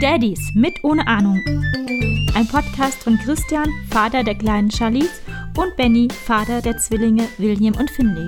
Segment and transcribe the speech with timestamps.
[0.00, 1.42] Daddies mit ohne Ahnung.
[2.34, 5.22] Ein Podcast von Christian, Vater der kleinen Charlize,
[5.56, 8.26] und Benny, Vater der Zwillinge William und Finley.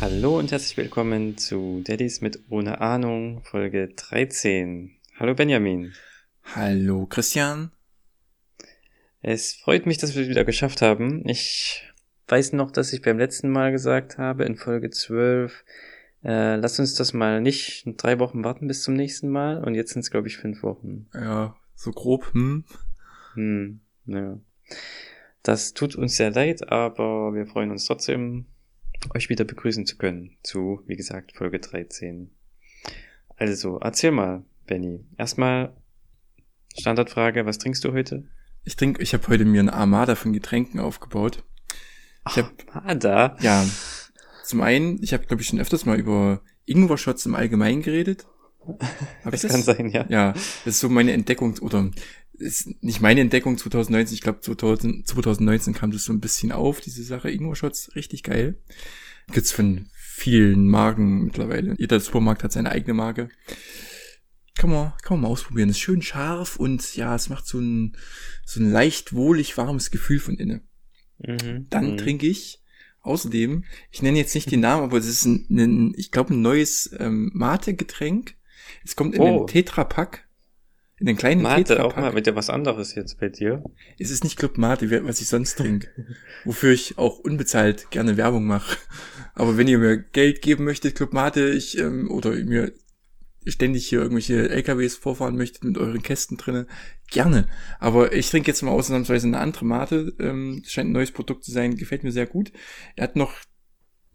[0.00, 4.90] Hallo und herzlich willkommen zu Daddies mit ohne Ahnung, Folge 13.
[5.18, 5.92] Hallo Benjamin.
[6.54, 7.70] Hallo Christian.
[9.22, 11.28] Es freut mich, dass wir es wieder geschafft haben.
[11.28, 11.82] Ich
[12.28, 15.64] weiß noch, dass ich beim letzten Mal gesagt habe, in Folge 12,
[16.24, 19.62] äh, lass uns das mal nicht drei Wochen warten bis zum nächsten Mal.
[19.62, 21.08] Und jetzt sind es, glaube ich, fünf Wochen.
[21.12, 22.64] Ja, so grob, hm?
[23.34, 24.38] Hm, ja.
[25.42, 28.46] Das tut uns sehr leid, aber wir freuen uns trotzdem,
[29.14, 32.30] euch wieder begrüßen zu können zu, wie gesagt, Folge 13.
[33.36, 35.04] Also, erzähl mal, Benny.
[35.16, 35.74] Erstmal
[36.78, 38.28] Standardfrage, was trinkst du heute?
[38.64, 41.42] Ich trinke, ich habe heute mir eine Armada von Getränken aufgebaut.
[42.28, 43.36] Ich hab, Armada?
[43.40, 43.64] Ja.
[44.44, 48.26] Zum einen, ich habe glaube ich schon öfters mal über Ingwer-Shots im Allgemeinen geredet.
[49.24, 50.04] Hab das, das kann sein, ja.
[50.08, 51.90] Ja, das ist so meine Entdeckung oder
[52.34, 57.02] ist nicht meine Entdeckung 2019, ich glaube 2019 kam das so ein bisschen auf, diese
[57.02, 58.56] Sache Ingwer-Shots, richtig geil.
[59.32, 61.74] Gibt's von vielen Marken mittlerweile.
[61.78, 63.28] Jeder Supermarkt hat seine eigene Marke.
[64.56, 65.70] Kann man, kann man mal ausprobieren.
[65.70, 67.96] Ist schön scharf und ja, es macht so ein,
[68.44, 70.68] so ein leicht wohlig warmes Gefühl von innen.
[71.18, 71.66] Mhm.
[71.70, 71.96] Dann mhm.
[71.96, 72.62] trinke ich
[73.02, 76.42] außerdem, ich nenne jetzt nicht den Namen, aber es ist ein, ein ich glaube, ein
[76.42, 78.34] neues ähm, Mate-Getränk.
[78.84, 79.38] Es kommt in oh.
[79.38, 80.28] den Tetrapack
[81.00, 83.64] in den kleinen Mate auch mal wieder was anderes jetzt bei dir.
[83.98, 85.88] Es ist nicht Club Mate, was ich sonst trinke.
[86.44, 88.76] wofür ich auch unbezahlt gerne Werbung mache.
[89.34, 92.74] Aber wenn ihr mir Geld geben möchtet, Club Mate, ich, ähm, oder mir
[93.46, 96.66] ständig hier irgendwelche LKWs vorfahren möchtet mit euren Kästen drinnen,
[97.10, 97.48] gerne.
[97.78, 100.14] Aber ich trinke jetzt mal ausnahmsweise eine andere Mate.
[100.18, 102.52] Ähm, scheint ein neues Produkt zu sein, gefällt mir sehr gut.
[102.96, 103.34] Er hat noch,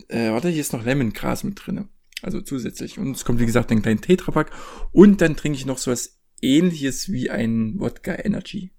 [0.07, 1.89] äh, warte, hier ist noch Lemongras mit drinnen.
[2.21, 2.97] Also zusätzlich.
[2.97, 4.51] Und es kommt, wie gesagt, ein kleiner Tetrapack.
[4.91, 8.71] Und dann trinke ich noch sowas ähnliches wie ein Wodka Energy.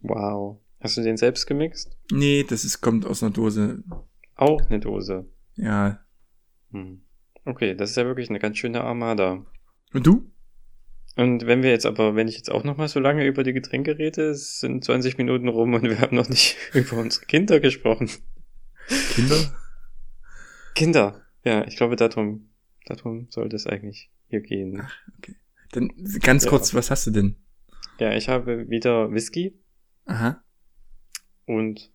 [0.00, 0.60] Wow.
[0.80, 1.96] Hast du den selbst gemixt?
[2.10, 3.84] Nee, das ist, kommt aus einer Dose.
[4.34, 5.28] Auch eine Dose.
[5.56, 6.00] Ja.
[6.72, 7.02] Hm.
[7.44, 9.44] Okay, das ist ja wirklich eine ganz schöne Armada.
[9.92, 10.30] Und du?
[11.16, 13.52] Und wenn wir jetzt aber, wenn ich jetzt auch noch mal so lange über die
[13.52, 17.60] Getränke rede, es sind 20 Minuten rum und wir haben noch nicht über unsere Kinder
[17.60, 18.10] gesprochen.
[19.14, 19.36] Kinder?
[20.74, 21.22] Kinder.
[21.44, 22.48] Ja, ich glaube, darum,
[22.86, 24.80] darum sollte es eigentlich hier gehen.
[24.82, 25.36] Ach, okay.
[25.72, 26.78] Dann ganz kurz, ja.
[26.78, 27.36] was hast du denn?
[27.98, 29.58] Ja, ich habe wieder Whisky.
[30.06, 30.42] Aha.
[31.46, 31.92] Und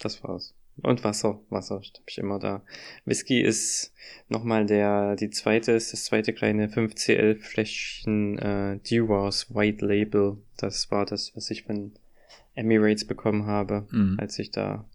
[0.00, 0.54] das war's.
[0.80, 2.62] Und Wasser, Wasser habe ich immer da.
[3.04, 3.92] Whisky ist
[4.28, 10.38] nochmal der, die zweite, ist das zweite kleine 5CL Fläschchen äh, Dewars White Label.
[10.56, 11.92] Das war das, was ich von
[12.54, 14.16] Emirates bekommen habe, mhm.
[14.18, 14.88] als ich da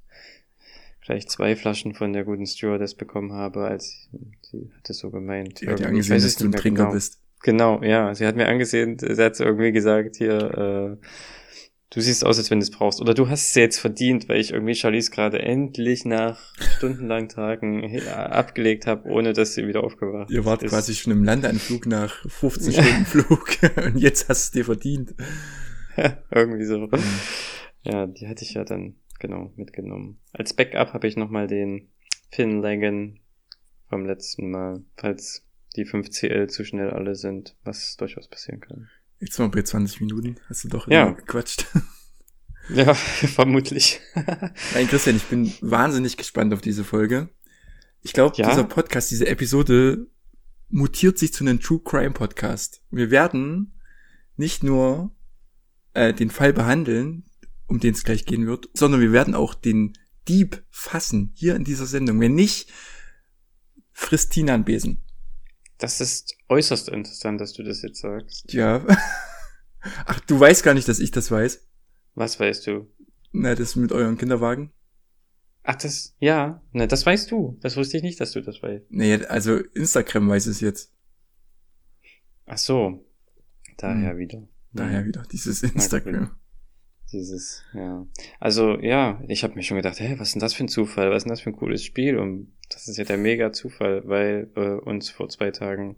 [1.05, 4.09] gleich zwei Flaschen von der guten Stewardess bekommen habe, als
[4.41, 5.61] sie hat es so gemeint.
[5.61, 6.93] Die hat ja angesehen, dass du ein Trinker genau.
[6.93, 7.19] bist.
[7.43, 8.13] Genau, ja.
[8.13, 11.05] Sie hat mir angesehen, sie hat irgendwie gesagt, hier, äh,
[11.91, 13.01] du siehst aus, als wenn du es brauchst.
[13.01, 17.83] Oder du hast es jetzt verdient, weil ich irgendwie Charlize gerade endlich nach stundenlangen Tagen
[18.07, 20.71] abgelegt habe, ohne dass sie wieder aufgewacht Ihr wart ist.
[20.71, 25.15] quasi schon im Landeanflug nach 15 Stunden Flug und jetzt hast du es dir verdient.
[25.95, 26.77] Ja, irgendwie so.
[26.79, 26.89] Mhm.
[27.83, 30.19] Ja, die hatte ich ja dann genau mitgenommen.
[30.33, 31.89] Als Backup habe ich nochmal den
[32.31, 33.19] Finlagen
[33.89, 35.43] vom letzten Mal, falls
[35.75, 38.89] die 5CL zu schnell alle sind, was durchaus passieren kann.
[39.19, 40.35] Jetzt wir bei 20 Minuten.
[40.47, 41.11] Hast du doch ja.
[41.11, 41.66] gequatscht.
[42.69, 44.01] Ja, vermutlich.
[44.73, 47.29] Nein, Christian, ich bin wahnsinnig gespannt auf diese Folge.
[48.01, 48.50] Ich glaube, ja?
[48.50, 50.07] dieser Podcast, diese Episode
[50.69, 52.81] mutiert sich zu einem True Crime Podcast.
[52.91, 53.79] Wir werden
[54.35, 55.16] nicht nur
[55.94, 57.23] äh, den Fall behandeln,
[57.67, 59.94] um den es gleich gehen wird, sondern wir werden auch den
[60.28, 62.19] Dieb fassen hier in dieser Sendung.
[62.19, 62.69] Wenn nicht,
[63.94, 65.03] frisst Tina einen Besen.
[65.77, 68.51] Das ist äußerst interessant, dass du das jetzt sagst.
[68.51, 68.85] Ja.
[70.05, 71.67] Ach, du weißt gar nicht, dass ich das weiß.
[72.15, 72.91] Was weißt du?
[73.31, 74.71] Na, das mit euren Kinderwagen.
[75.63, 77.57] Ach, das, ja, na, das weißt du.
[77.61, 78.85] Das wusste ich nicht, dass du das weißt.
[78.90, 80.93] Nee, also Instagram weiß es jetzt.
[82.46, 83.05] Ach so.
[83.78, 84.17] Daher hm.
[84.17, 84.47] wieder.
[84.73, 86.31] Daher wieder, dieses Instagram.
[87.11, 88.05] Dieses, ja.
[88.39, 91.09] Also, ja, ich habe mir schon gedacht, hä, was ist denn das für ein Zufall?
[91.09, 92.17] Was ist denn das für ein cooles Spiel?
[92.17, 95.95] Und das ist ja der mega Zufall, weil äh, uns vor zwei Tagen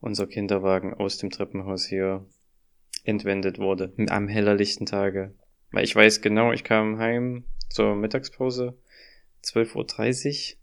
[0.00, 2.26] unser Kinderwagen aus dem Treppenhaus hier
[3.04, 3.94] entwendet wurde.
[4.08, 5.34] Am hellerlichten Tage.
[5.70, 8.78] Weil ich weiß genau, ich kam heim zur Mittagspause,
[9.44, 10.58] 12.30 Uhr,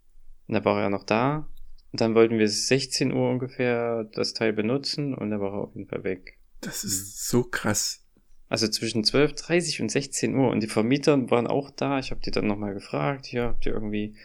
[0.48, 1.50] und da war er noch da.
[1.92, 5.76] Und dann wollten wir 16 Uhr ungefähr das Teil benutzen und da war er auf
[5.76, 6.38] jeden Fall weg.
[6.62, 8.06] Das ist so krass.
[8.50, 10.50] Also zwischen 12.30 und 16 Uhr.
[10.50, 12.00] Und die Vermieter waren auch da.
[12.00, 14.16] Ich habe die dann nochmal gefragt, hier habt ihr irgendwie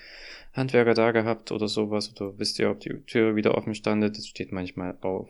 [0.55, 2.11] Handwerker da gehabt oder sowas?
[2.17, 4.17] Oder wisst ihr, ob die Tür wieder offen standet?
[4.17, 5.29] Das steht manchmal auf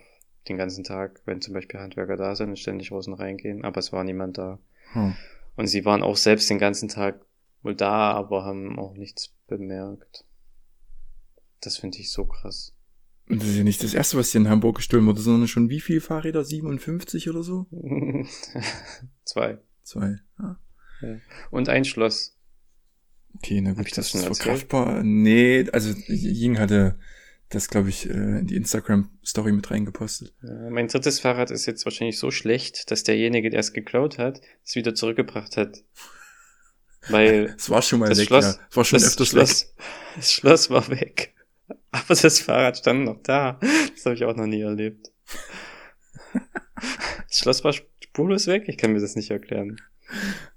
[0.49, 3.64] den ganzen Tag, wenn zum Beispiel Handwerker da sind und ständig raus und reingehen.
[3.64, 4.58] Aber es war niemand da.
[4.93, 5.17] Hm.
[5.56, 7.20] Und sie waren auch selbst den ganzen Tag
[7.62, 10.25] wohl da, aber haben auch nichts bemerkt.
[11.61, 12.74] Das finde ich so krass.
[13.29, 15.71] Und das ist ja nicht das erste, was hier in Hamburg gestohlen wurde, sondern schon
[15.71, 16.44] wie viel Fahrräder?
[16.44, 17.67] 57 oder so?
[19.25, 19.59] Zwei.
[19.82, 20.19] Zwei.
[20.37, 20.56] Ah.
[21.00, 21.17] Ja.
[21.50, 22.37] Und ein Schloss.
[23.37, 25.03] Okay, na gut, das das, ist verkraftbar.
[25.03, 26.99] Nee, also Ying hatte
[27.49, 30.35] das, glaube ich, äh, in die Instagram-Story mit reingepostet.
[30.43, 34.41] Ja, mein drittes Fahrrad ist jetzt wahrscheinlich so schlecht, dass derjenige, der es geklaut hat,
[34.65, 35.82] es wieder zurückgebracht hat.
[37.09, 38.67] Weil Es war schon mal das weg, Schloss, ja.
[38.70, 39.47] Es war schon das öfters weg.
[39.47, 39.75] Schloss,
[40.17, 41.34] das Schloss war weg.
[41.91, 43.59] Aber das Fahrrad stand noch da.
[43.95, 45.13] Das habe ich auch noch nie erlebt.
[46.33, 48.65] Das Schloss war spurlos weg?
[48.67, 49.77] Ich kann mir das nicht erklären.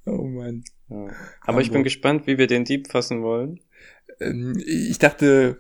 [0.06, 0.64] Oh Mann.
[0.90, 1.10] Ja.
[1.42, 1.84] Aber ich bin Hamburg.
[1.86, 3.60] gespannt, wie wir den Dieb fassen wollen.
[4.20, 5.60] Ähm, ich dachte,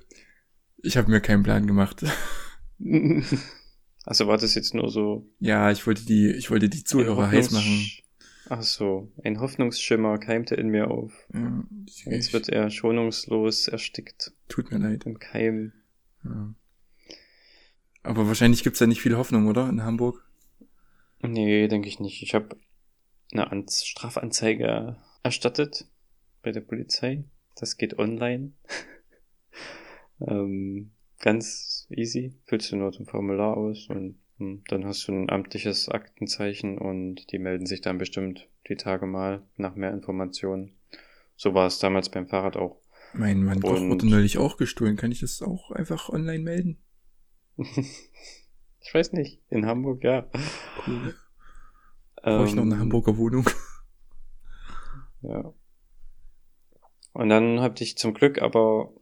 [0.84, 2.04] ich habe mir keinen Plan gemacht.
[4.10, 7.52] Also war das jetzt nur so Ja, ich wollte die, ich wollte die Zuhörer heiß
[7.52, 7.92] machen.
[8.50, 11.28] Ach so, ein Hoffnungsschimmer keimte in mir auf.
[11.34, 11.64] Ja,
[12.06, 15.06] Jetzt wird er schonungslos erstickt tut mir leid.
[15.06, 15.74] im Keim.
[16.24, 16.54] Ja.
[18.04, 19.68] Aber wahrscheinlich gibt's da nicht viel Hoffnung, oder?
[19.68, 20.24] In Hamburg?
[21.22, 22.24] Nee, denke ich nicht.
[22.24, 22.56] Ich habe
[23.32, 25.86] eine An Strafanzeige erstattet
[26.42, 27.26] bei der Polizei.
[27.56, 28.54] Das geht online.
[30.28, 32.36] ähm, ganz easy.
[32.46, 37.40] Füllst du nur ein Formular aus und dann hast du ein amtliches Aktenzeichen und die
[37.40, 40.76] melden sich dann bestimmt die Tage mal nach mehr Informationen.
[41.36, 42.80] So war es damals beim Fahrrad auch.
[43.14, 44.96] Mein, Und- wurde neulich auch gestohlen.
[44.96, 46.78] Kann ich das auch einfach online melden?
[47.58, 49.42] ich weiß nicht.
[49.50, 50.28] In Hamburg, ja.
[50.86, 51.16] Cool.
[52.22, 53.50] Brauche ich noch eine Ähm, Hamburger Wohnung?
[55.24, 55.52] Ja.
[57.14, 58.94] Und dann hatte ich zum Glück aber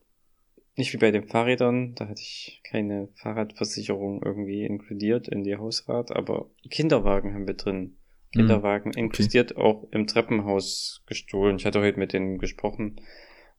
[0.76, 6.12] nicht wie bei den Fahrrädern, da hatte ich keine Fahrradversicherung irgendwie inkludiert in die Hausrat,
[6.12, 7.98] aber Kinderwagen haben wir drin.
[8.34, 8.42] Hm.
[8.42, 11.56] Kinderwagen inkludiert auch im Treppenhaus gestohlen.
[11.58, 13.00] Ich hatte heute mit denen gesprochen,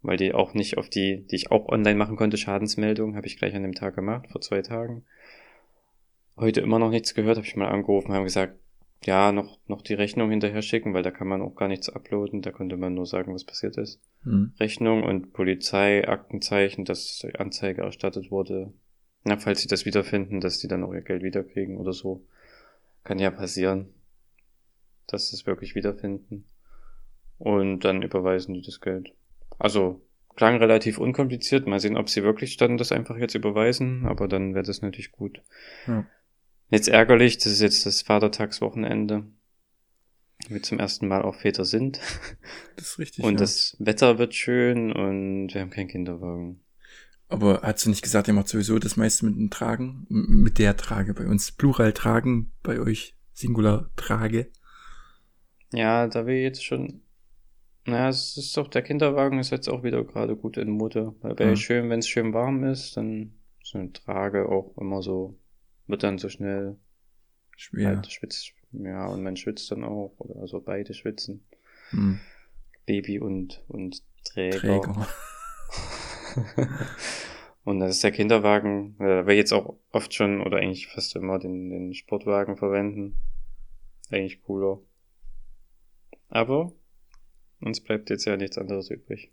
[0.02, 3.38] weil die auch nicht auf die, die ich auch online machen konnte, Schadensmeldung, habe ich
[3.38, 5.04] gleich an dem Tag gemacht, vor zwei Tagen.
[6.36, 8.58] Heute immer noch nichts gehört, habe ich mal angerufen, haben gesagt,
[9.04, 12.42] ja, noch, noch die Rechnung hinterher schicken, weil da kann man auch gar nichts uploaden,
[12.42, 14.00] da konnte man nur sagen, was passiert ist.
[14.24, 14.52] Hm.
[14.58, 18.72] Rechnung und Polizei, Aktenzeichen, dass die Anzeige erstattet wurde.
[19.24, 22.24] Na, falls sie das wiederfinden, dass die dann auch ihr Geld wiederkriegen oder so.
[23.04, 23.92] Kann ja passieren.
[25.06, 26.44] Dass sie es wirklich wiederfinden.
[27.38, 29.12] Und dann überweisen die das Geld.
[29.58, 30.00] Also,
[30.36, 31.66] klang relativ unkompliziert.
[31.66, 35.12] Mal sehen, ob sie wirklich dann das einfach jetzt überweisen, aber dann wäre das natürlich
[35.12, 35.42] gut.
[35.86, 36.06] Ja.
[36.68, 39.24] Jetzt ärgerlich, das ist jetzt das Vatertagswochenende.
[40.48, 42.00] Wir zum ersten Mal auch Väter sind.
[42.76, 43.24] Das ist richtig.
[43.24, 43.38] Und ja.
[43.38, 46.60] das Wetter wird schön und wir haben keinen Kinderwagen.
[47.28, 50.06] Aber hast du nicht gesagt, ihr macht sowieso das meiste mit dem Tragen?
[50.08, 51.52] Mit der Trage bei uns.
[51.52, 54.50] Plural tragen, bei euch Singular trage.
[55.72, 57.00] Ja, da wir jetzt schon.
[57.84, 61.14] Naja, es ist doch, der Kinderwagen ist jetzt auch wieder gerade gut in Mode.
[61.20, 61.56] Weil wäre Ja.
[61.56, 63.32] schön, wenn es schön warm ist, dann
[63.62, 65.38] so eine Trage auch immer so,
[65.86, 66.76] wird dann so schnell
[67.56, 67.88] Schwer.
[67.88, 68.52] halt schwitzt.
[68.72, 70.14] Ja, und man schwitzt dann auch.
[70.18, 71.46] Oder also beide schwitzen.
[71.90, 72.20] Hm.
[72.84, 74.58] Baby und, und Träger.
[74.58, 75.08] Träger.
[77.66, 81.40] Und das ist der Kinderwagen, weil wir jetzt auch oft schon oder eigentlich fast immer
[81.40, 83.18] den, den Sportwagen verwenden.
[84.08, 84.80] Eigentlich cooler.
[86.28, 86.72] Aber
[87.60, 89.32] uns bleibt jetzt ja nichts anderes übrig.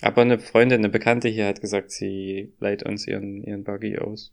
[0.00, 4.32] Aber eine Freundin, eine Bekannte hier hat gesagt, sie leiht uns ihren, ihren Buggy aus.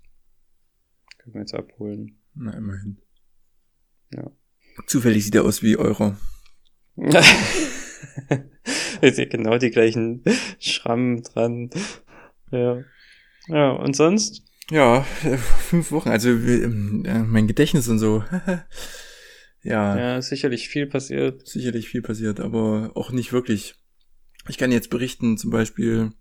[1.22, 2.18] Können wir jetzt abholen.
[2.34, 2.98] Na, immerhin.
[4.14, 4.32] Ja.
[4.88, 6.18] Zufällig sieht er aus wie eurer.
[9.02, 10.24] Jetzt sind genau die gleichen
[10.60, 11.70] Schrammen dran.
[12.52, 12.84] Ja.
[13.48, 14.44] Ja, und sonst?
[14.70, 16.10] Ja, äh, fünf Wochen.
[16.10, 18.24] Also ähm, äh, mein Gedächtnis und so.
[19.64, 21.48] ja, Ja, sicherlich viel passiert.
[21.48, 23.76] sicherlich viel passiert, aber auch nicht wirklich.
[24.48, 26.12] Ich kann jetzt berichten, zum Beispiel,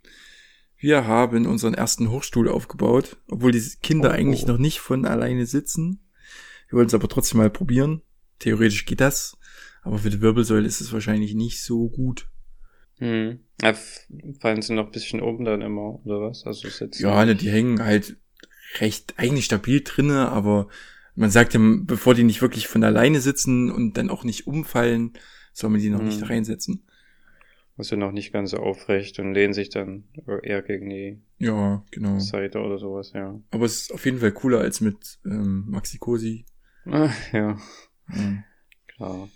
[0.81, 4.13] wir haben unseren ersten Hochstuhl aufgebaut, obwohl die Kinder Oh.
[4.13, 6.01] eigentlich noch nicht von alleine sitzen.
[6.69, 8.03] Wir wollen es aber trotzdem mal probieren.
[8.39, 9.37] Theoretisch geht das,
[9.83, 12.29] aber für die Wirbelsäule ist es wahrscheinlich nicht so gut.
[12.99, 13.41] Hm.
[13.63, 13.75] Ja,
[14.41, 16.45] fallen sie noch ein bisschen oben dann immer, oder was?
[16.45, 18.17] Also jetzt Ja, ne, die hängen halt
[18.81, 20.69] recht eigentlich stabil drinne, aber
[21.15, 25.13] man sagt ja, bevor die nicht wirklich von alleine sitzen und dann auch nicht umfallen,
[25.53, 26.07] soll man die noch Mhm.
[26.09, 26.85] nicht reinsetzen.
[27.83, 30.05] Also noch nicht ganz so aufrecht und lehnen sich dann
[30.43, 32.19] eher gegen die Ja, genau.
[32.19, 33.41] Seite oder sowas, ja.
[33.51, 36.45] Aber es ist auf jeden Fall cooler als mit ähm, Maxi Cosi.
[36.85, 37.57] Ah, ja,
[38.13, 38.45] Ja.
[38.87, 39.29] klar.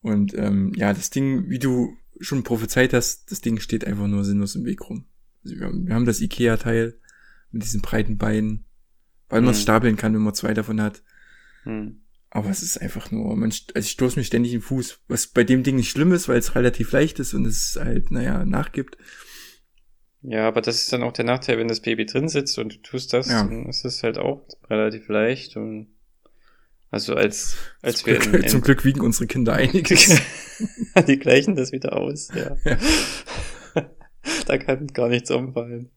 [0.00, 4.24] Und ähm, ja, das Ding, wie du schon prophezeit hast, das Ding steht einfach nur
[4.24, 5.06] sinnlos im Weg rum.
[5.44, 6.98] Also wir, haben, wir haben das Ikea-Teil
[7.50, 8.64] mit diesen breiten Beinen,
[9.28, 9.62] weil man es Mhm.
[9.62, 11.02] stapeln kann, wenn man zwei davon hat.
[11.64, 12.00] Hm.
[12.30, 15.26] Aber es ist einfach nur, man, also ich stoße mich ständig in den Fuß, was
[15.26, 18.44] bei dem Ding nicht schlimm ist, weil es relativ leicht ist und es halt, naja,
[18.44, 18.96] nachgibt.
[20.22, 22.78] Ja, aber das ist dann auch der Nachteil, wenn das Baby drin sitzt und du
[22.82, 23.42] tust das, Ja.
[23.42, 25.88] dann ist es halt auch relativ leicht und
[26.92, 30.20] also als, als zum, wir Glück, zum Glück wiegen unsere Kinder einiges.
[31.08, 32.56] die gleichen das wieder aus, ja.
[32.64, 32.78] Ja.
[34.46, 35.90] da kann gar nichts umfallen.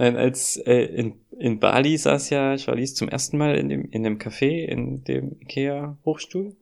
[0.00, 4.02] Nein, als äh, in, in Bali saß ja Charlize zum ersten Mal in dem, in
[4.02, 6.56] dem Café, in dem Ikea-Hochstuhl.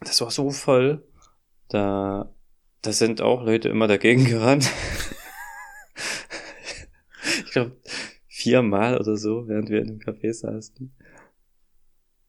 [0.00, 1.06] Das war so voll.
[1.68, 2.34] Da,
[2.80, 4.70] da sind auch Leute immer dagegen gerannt.
[7.44, 7.76] ich glaube,
[8.26, 10.96] viermal oder so, während wir in dem Café saßen.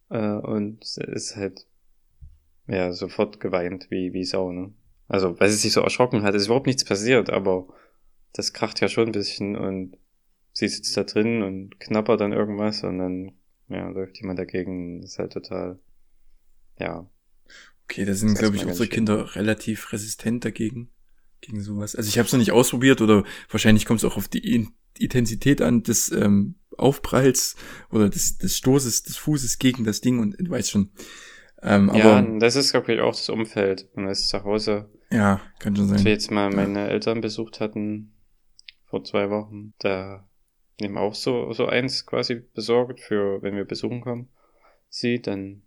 [0.10, 1.68] Äh, und es ist halt,
[2.68, 4.74] ja, sofort geweint, wie, wie Sau, ne?
[5.08, 7.70] Also, weil sie sich so erschrocken hat, ist überhaupt nichts passiert, aber
[8.34, 9.98] das kracht ja schon ein bisschen und
[10.54, 13.32] sie sitzt da drin und knappert dann irgendwas und dann,
[13.70, 15.80] ja, läuft jemand dagegen, das ist halt total,
[16.80, 17.10] ja,
[17.86, 18.90] Okay, da sind, glaube ich, unsere schön.
[18.90, 20.92] Kinder relativ resistent dagegen,
[21.42, 21.96] gegen sowas.
[21.96, 24.74] Also ich habe es noch nicht ausprobiert oder wahrscheinlich kommt es auch auf die In-
[24.98, 27.56] Intensität an des ähm, Aufpralls
[27.90, 30.92] oder des, des Stoßes des Fußes gegen das Ding und du weißt schon.
[31.62, 33.90] Ähm, aber ja, ja, das ist, glaube ich, auch das Umfeld.
[33.94, 34.90] Und das ist zu Hause,
[35.60, 36.14] kann schon als wir sein.
[36.14, 38.14] jetzt mal meine Eltern besucht hatten,
[38.86, 40.28] vor zwei Wochen, da
[40.82, 44.30] nehmen auch so, so eins quasi besorgt für, wenn wir besuchen kommen,
[44.90, 45.62] sie, dann,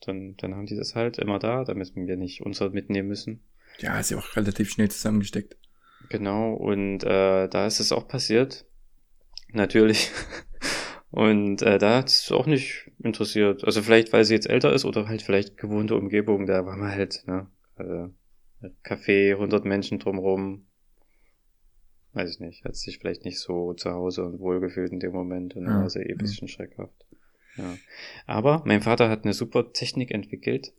[0.00, 3.42] dann, dann haben die das halt immer da, damit wir nicht unser mitnehmen müssen.
[3.78, 5.56] Ja, ist ja auch relativ schnell zusammengesteckt.
[6.08, 8.66] Genau, und äh, da ist es auch passiert.
[9.52, 10.10] Natürlich.
[11.14, 13.62] Und äh, da hat es auch nicht interessiert.
[13.62, 16.44] Also vielleicht, weil sie jetzt älter ist oder halt vielleicht gewohnte Umgebung.
[16.46, 17.46] Da war man halt, ne?
[17.76, 18.12] Also,
[18.82, 20.66] Café, 100 Menschen drumrum.
[22.14, 22.64] Weiß ich nicht.
[22.64, 25.54] Hat sich vielleicht nicht so zu Hause und wohlgefühlt in dem Moment.
[25.56, 26.94] Und dann Ja, war sie eh ein bisschen schreckhaft.
[27.56, 27.76] Ja.
[28.26, 30.72] Aber mein Vater hat eine super Technik entwickelt,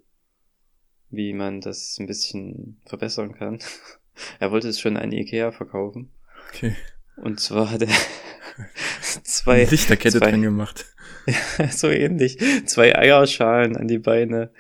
[1.10, 3.60] wie man das ein bisschen verbessern kann.
[4.40, 6.10] Er wollte es schon an Ikea verkaufen.
[6.50, 6.74] Okay.
[7.18, 7.90] Und zwar hat er
[9.24, 10.86] zwei, Lichterkette zwei- dran gemacht.
[11.72, 14.52] so ähnlich, zwei Eierschalen an die Beine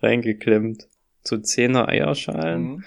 [0.00, 0.88] reingeklemmt.
[1.24, 2.62] So zehner Eierschalen.
[2.62, 2.84] Mhm.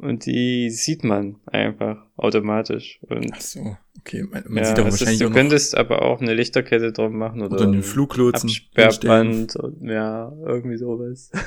[0.00, 3.00] Und die sieht man einfach automatisch.
[3.02, 4.22] Und Ach so, okay.
[4.22, 6.92] Man, man ja, sieht doch es ist, wahrscheinlich du auch könntest aber auch eine Lichterkette
[6.92, 8.48] drum machen oder, oder einen ein Fluglotsen.
[8.48, 11.30] Absperrband und ja, irgendwie sowas.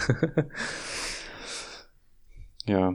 [2.67, 2.93] ja.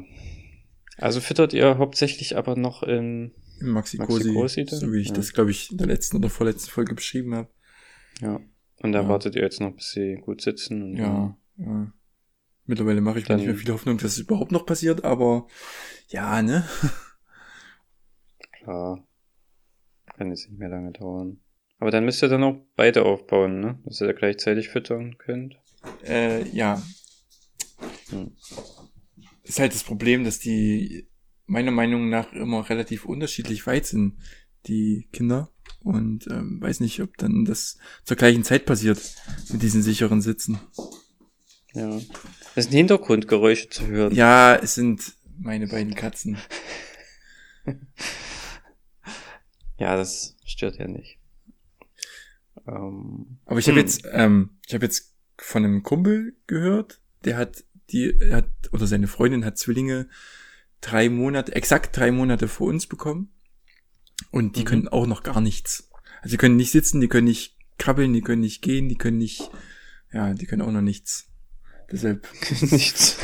[0.96, 4.78] Also füttert ihr hauptsächlich aber noch in, Maxi-Cosi dann?
[4.78, 5.14] so wie ich Ja.
[5.14, 7.48] das, glaube ich, in der letzten oder vorletzten Folge beschrieben habe.
[8.20, 8.40] ja.
[8.80, 9.08] Und da Ja.
[9.08, 10.94] wartet ihr jetzt noch, bis sie gut sitzen.
[10.96, 11.92] Ja, ja.
[12.68, 15.46] Mittlerweile mache ich mir Dann- nicht mehr viel Hoffnung, dass es überhaupt noch passiert, aber
[16.08, 16.68] ja, ne?
[18.52, 19.02] Klar.
[20.14, 21.40] Kann jetzt nicht mehr lange dauern.
[21.78, 23.78] Aber dann müsst ihr dann auch beide aufbauen, ne?
[23.84, 25.56] Dass ihr da gleichzeitig füttern könnt.
[26.04, 26.82] Äh, ja.
[28.10, 28.32] Hm.
[29.44, 31.08] Ist halt das Problem, dass die
[31.46, 34.18] meiner Meinung nach immer relativ unterschiedlich weit sind,
[34.66, 35.50] die Kinder.
[35.80, 39.00] Und ähm, weiß nicht, ob dann das zur gleichen Zeit passiert
[39.50, 40.60] mit diesen sicheren Sitzen.
[41.75, 42.00] Ja.
[42.54, 44.14] Das sind Hintergrundgeräusche zu hören.
[44.14, 46.38] Ja, es sind meine beiden Katzen.
[49.78, 51.18] Ja, das stört ja nicht.
[52.66, 53.87] Ähm, Aber ich habe Hm.
[53.87, 58.87] jetzt, ähm, ich habe jetzt von einem Kumpel gehört, der hat die, er hat oder
[58.87, 60.08] seine Freundin hat Zwillinge
[60.80, 63.32] drei Monate, exakt drei Monate vor uns bekommen
[64.32, 64.64] und die Mhm.
[64.64, 65.88] können auch noch gar nichts.
[66.22, 69.18] Also die können nicht sitzen, die können nicht krabbeln, die können nicht gehen, die können
[69.18, 69.48] nicht,
[70.12, 71.27] ja, die können auch noch nichts.
[71.90, 72.26] Deshalb
[72.71, 73.16] nichts.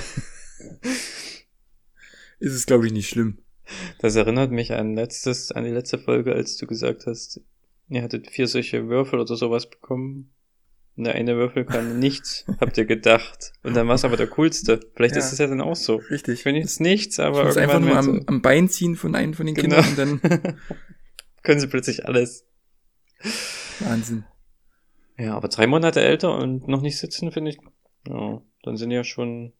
[2.38, 3.38] ist es, glaube ich, nicht schlimm.
[3.98, 7.40] Das erinnert mich an letztes, an die letzte Folge, als du gesagt hast,
[7.88, 10.30] ihr hattet vier solche Würfel oder sowas bekommen.
[10.96, 13.52] Und der eine Würfel kann nichts, habt ihr gedacht.
[13.62, 14.80] Und dann war es aber der coolste.
[14.94, 15.20] Vielleicht Ja.
[15.20, 15.96] ist es ja dann auch so.
[15.96, 16.40] Richtig.
[16.40, 19.34] Ich will jetzt nichts, aber Ich muss einfach nur am, am Bein ziehen von einem
[19.34, 19.80] von den Genau.
[19.82, 20.58] Kindern und dann
[21.42, 22.46] können sie plötzlich alles.
[23.80, 24.24] Wahnsinn.
[25.18, 27.58] Ja, aber drei Monate älter und noch nicht sitzen, finde ich.
[28.06, 29.52] Ja, dann sind ja schon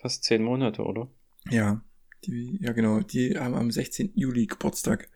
[0.00, 1.10] fast zehn Monate, oder?
[1.50, 1.82] Ja,
[2.24, 4.12] die, ja genau, die haben am 16.
[4.14, 5.10] Juli Geburtstag.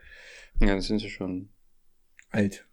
[0.60, 1.50] Ja, dann sind sie schon
[2.30, 2.66] Alt.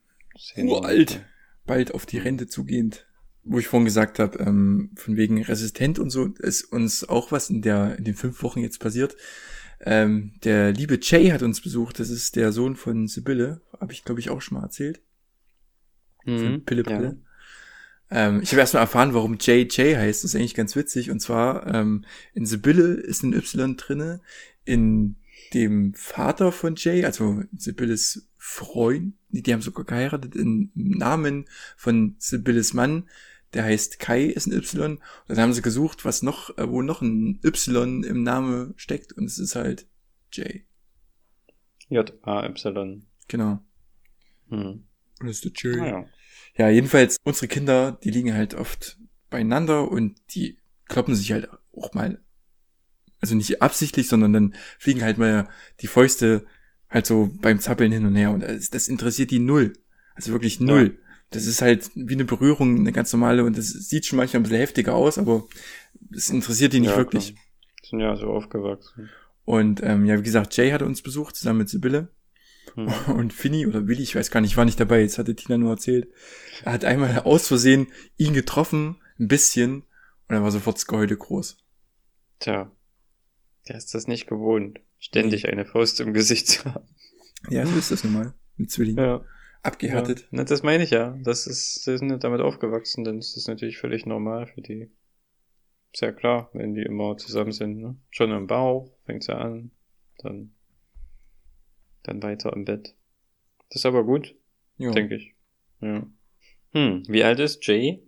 [0.58, 1.26] Uralt.
[1.66, 3.08] Bald auf die Rente zugehend.
[3.46, 7.50] Wo ich vorhin gesagt habe, ähm, von wegen resistent und so, ist uns auch was
[7.50, 9.16] in der in den fünf Wochen jetzt passiert.
[9.82, 12.00] Ähm, der liebe Jay hat uns besucht.
[12.00, 15.02] Das ist der Sohn von Sibylle, habe ich glaube ich auch schon mal erzählt.
[16.26, 16.64] Mhm.
[16.64, 17.14] Pille Ja.
[18.14, 20.24] Ähm, ich habe erstmal erfahren, warum JJ heißt.
[20.24, 21.10] Das ist eigentlich ganz witzig.
[21.10, 24.22] Und zwar ähm, in Sibylle ist ein Y drinne.
[24.66, 25.16] In
[25.54, 32.74] dem Vater von Jay, also Sibylles Freund, die haben sogar geheiratet, im Namen von Sibylles
[32.74, 33.10] Mann,
[33.54, 34.94] der heißt Kai, ist ein Y.
[34.94, 39.14] Und dann haben sie gesucht, was noch, äh, wo noch ein Y im Namen steckt.
[39.14, 39.88] Und es ist halt
[40.32, 40.66] Jay.
[41.90, 43.06] J-A-Y.
[43.28, 43.60] Genau.
[44.50, 44.86] Hm.
[45.20, 45.80] Und das ist der Jay.
[45.80, 46.06] Ah, ja.
[46.56, 48.98] Ja, jedenfalls, unsere Kinder, die liegen halt oft
[49.30, 50.58] beieinander und die
[50.88, 52.20] kloppen sich halt auch mal,
[53.20, 56.46] also nicht absichtlich, sondern dann fliegen halt mal die Fäuste
[56.90, 59.74] halt so beim Zappeln hin und her und das, das interessiert die null.
[60.14, 61.00] Also wirklich null.
[61.32, 64.44] Das ist halt wie eine Berührung, eine ganz normale und das sieht schon manchmal ein
[64.44, 65.48] bisschen heftiger aus, aber
[66.12, 67.34] es interessiert die nicht Ja, wirklich.
[67.34, 67.44] klar.
[67.90, 69.10] Sind ja so aufgewachsen.
[69.46, 72.10] Und ähm, ja, wie gesagt, Jay hatte uns besucht, zusammen mit Sibylle.
[72.76, 72.88] Hm.
[73.16, 75.72] Und Finny oder Willi, ich weiß gar nicht, war nicht dabei, jetzt hatte Tina nur
[75.72, 76.08] erzählt.
[76.64, 77.88] Er hat einmal aus Versehen
[78.18, 79.84] ihn getroffen, ein bisschen,
[80.28, 81.58] und er war sofort das Geheule groß.
[82.40, 82.72] Tja.
[83.68, 86.88] Der ist das nicht gewohnt, ständig eine Faust im Gesicht zu haben.
[87.50, 88.34] Ja, so ist das nun mal.
[88.58, 89.04] Mit Zwillingen.
[89.04, 89.26] Ja.
[89.62, 90.22] Abgehärtet.
[90.22, 90.28] Ja.
[90.32, 91.18] Na, das meine ich ja.
[91.24, 94.92] Das ist, sie sind damit aufgewachsen, dann ist das natürlich völlig normal für die.
[95.94, 97.96] Ist ja klar, wenn die immer zusammen sind, ne?
[98.10, 99.72] Schon im Bauch, fängt's ja an,
[100.18, 100.54] dann,
[102.04, 102.96] dann weiter im Bett.
[103.70, 104.36] Das ist aber gut,
[104.78, 105.34] denke ich.
[105.82, 106.06] Ja.
[106.72, 108.04] Hm, wie alt ist Jay?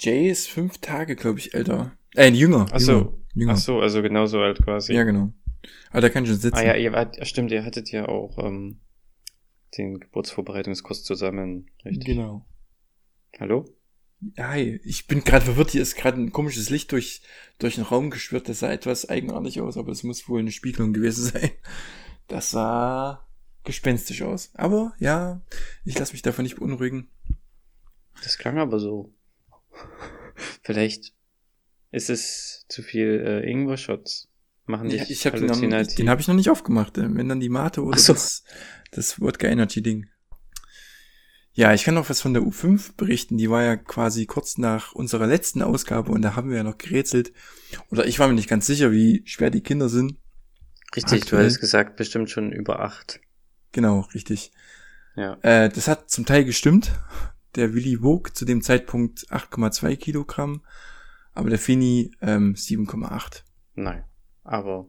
[0.00, 1.96] Jay ist fünf Tage, glaube ich, älter.
[2.14, 2.66] Äh, jünger.
[2.72, 3.22] Ach so.
[3.34, 3.52] Jünger.
[3.52, 4.94] Ach so, also genauso alt quasi.
[4.94, 5.32] Ja, genau.
[5.90, 6.56] Aber der kann schon sitzen.
[6.56, 8.80] Ah ja, ihr wart, stimmt, ihr hattet ja auch ähm,
[9.76, 12.06] den Geburtsvorbereitungskurs zusammen, richtig?
[12.06, 12.46] Genau.
[13.38, 13.64] Hallo?
[14.36, 15.70] Hi, ich bin gerade verwirrt.
[15.70, 17.22] Hier ist gerade ein komisches Licht durch,
[17.58, 18.48] durch den Raum geschwirrt.
[18.48, 21.50] Das sah etwas eigenartig aus, aber das muss wohl eine Spiegelung gewesen sein.
[22.28, 23.26] Das sah
[23.64, 24.50] gespenstisch aus.
[24.54, 25.40] Aber ja,
[25.84, 27.08] ich lasse mich davon nicht beunruhigen.
[28.22, 29.12] Das klang aber so.
[30.62, 31.12] Vielleicht
[31.90, 34.28] ist es zu viel äh, Ingwer-Shots.
[34.66, 36.98] Machen dich Ja, ich habe den, noch- den habe ich noch nicht aufgemacht.
[36.98, 38.12] äh, Wenn dann die Mate oder so.
[38.12, 38.44] das,
[38.90, 40.06] das Wodka Energy Ding.
[41.52, 43.36] Ja, ich kann noch was von der U5 berichten.
[43.38, 46.78] Die war ja quasi kurz nach unserer letzten Ausgabe und da haben wir ja noch
[46.78, 47.32] gerätselt.
[47.90, 50.18] Oder ich war mir nicht ganz sicher, wie schwer die Kinder sind.
[50.96, 53.20] Richtig, du aktuell- hattest gesagt, bestimmt schon über acht.
[53.72, 54.52] Genau, richtig.
[55.16, 55.36] Ja.
[55.42, 56.92] Äh, das hat zum Teil gestimmt.
[57.56, 60.62] Der Willi wog zu dem Zeitpunkt 8,2 Kilogramm,
[61.34, 63.42] aber der Fini ähm, 7,8.
[63.74, 64.04] Nein.
[64.44, 64.86] Aber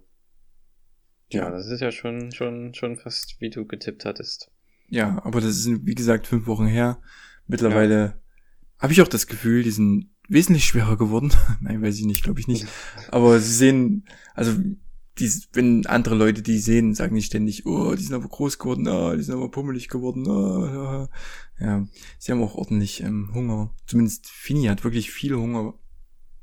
[1.32, 1.50] ja, Ja.
[1.52, 4.52] das ist ja schon, schon, schon fast, wie du getippt hattest.
[4.88, 7.02] Ja, aber das ist, wie gesagt, fünf Wochen her.
[7.48, 8.22] Mittlerweile
[8.80, 11.32] habe ich auch das Gefühl, die sind wesentlich schwerer geworden.
[11.62, 12.68] Nein, weiß ich nicht, glaube ich nicht.
[13.12, 14.58] Aber sie sehen, also
[15.20, 18.88] die, wenn andere Leute die sehen, sagen die ständig, oh, die sind aber groß geworden,
[18.88, 20.28] ah, die sind aber pummelig geworden.
[20.28, 21.10] Ah, ah.
[21.60, 23.76] Ja, sie haben auch ordentlich ähm, Hunger.
[23.86, 25.74] Zumindest Fini hat wirklich viel Hunger.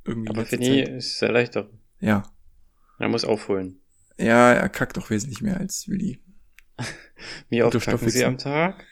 [0.05, 0.89] Irgendwie Aber Fini Zeit.
[0.89, 1.71] ist sehr leichter.
[2.01, 2.31] Ja,
[2.99, 3.81] Er muss aufholen.
[4.19, 6.21] ja, er kackt auch wesentlich mehr als Willi.
[7.49, 8.85] Wie oft kacken sie am Tag?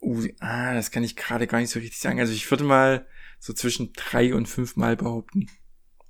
[0.00, 2.20] Uh, ah, das kann ich gerade gar nicht so richtig sagen.
[2.20, 3.06] Also ich würde mal
[3.38, 5.48] so zwischen drei und fünf Mal behaupten.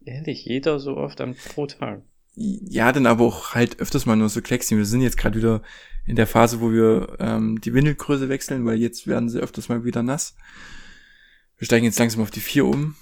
[0.05, 2.03] Ehrlich, jeder so oft am pro Tag.
[2.41, 4.79] Ja, dann aber auch halt öfters mal nur so Kleckschen.
[4.79, 5.63] Wir sind jetzt gerade wieder
[6.07, 9.85] in der Phase, wo wir ähm, die Windelgröße wechseln, weil jetzt werden sie öfters mal
[9.85, 10.37] wieder nass.
[11.57, 12.95] Wir steigen jetzt langsam auf die vier um.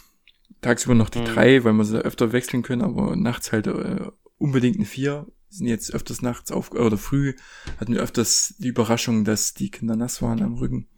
[0.62, 1.24] Tagsüber noch die Mhm.
[1.26, 5.26] drei, weil wir sie öfter wechseln können, aber nachts halt äh, unbedingt eine vier.
[5.50, 7.34] Sind jetzt öfters nachts auf oder früh
[7.78, 10.88] hatten wir öfters die Überraschung, dass die Kinder nass waren am Rücken.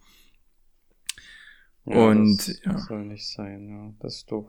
[1.83, 2.77] Und, das ja.
[2.77, 3.93] soll nicht sein, ja.
[3.99, 4.47] Das ist doof.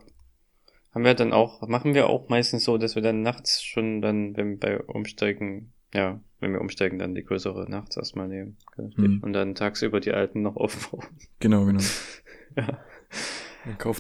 [0.93, 4.37] Haben wir dann auch, machen wir auch meistens so, dass wir dann nachts schon dann,
[4.37, 8.57] wenn wir bei Umsteigen, ja, wenn wir umsteigen, dann die größere nachts erstmal nehmen.
[8.77, 9.21] Mhm.
[9.23, 11.07] Und dann tagsüber die alten noch aufbauen.
[11.39, 11.81] Genau, genau.
[12.57, 12.85] ja.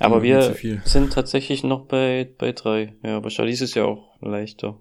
[0.00, 2.96] Aber wir sind tatsächlich noch bei, bei drei.
[3.02, 4.80] Ja, aber Charlize ist ja auch leichter.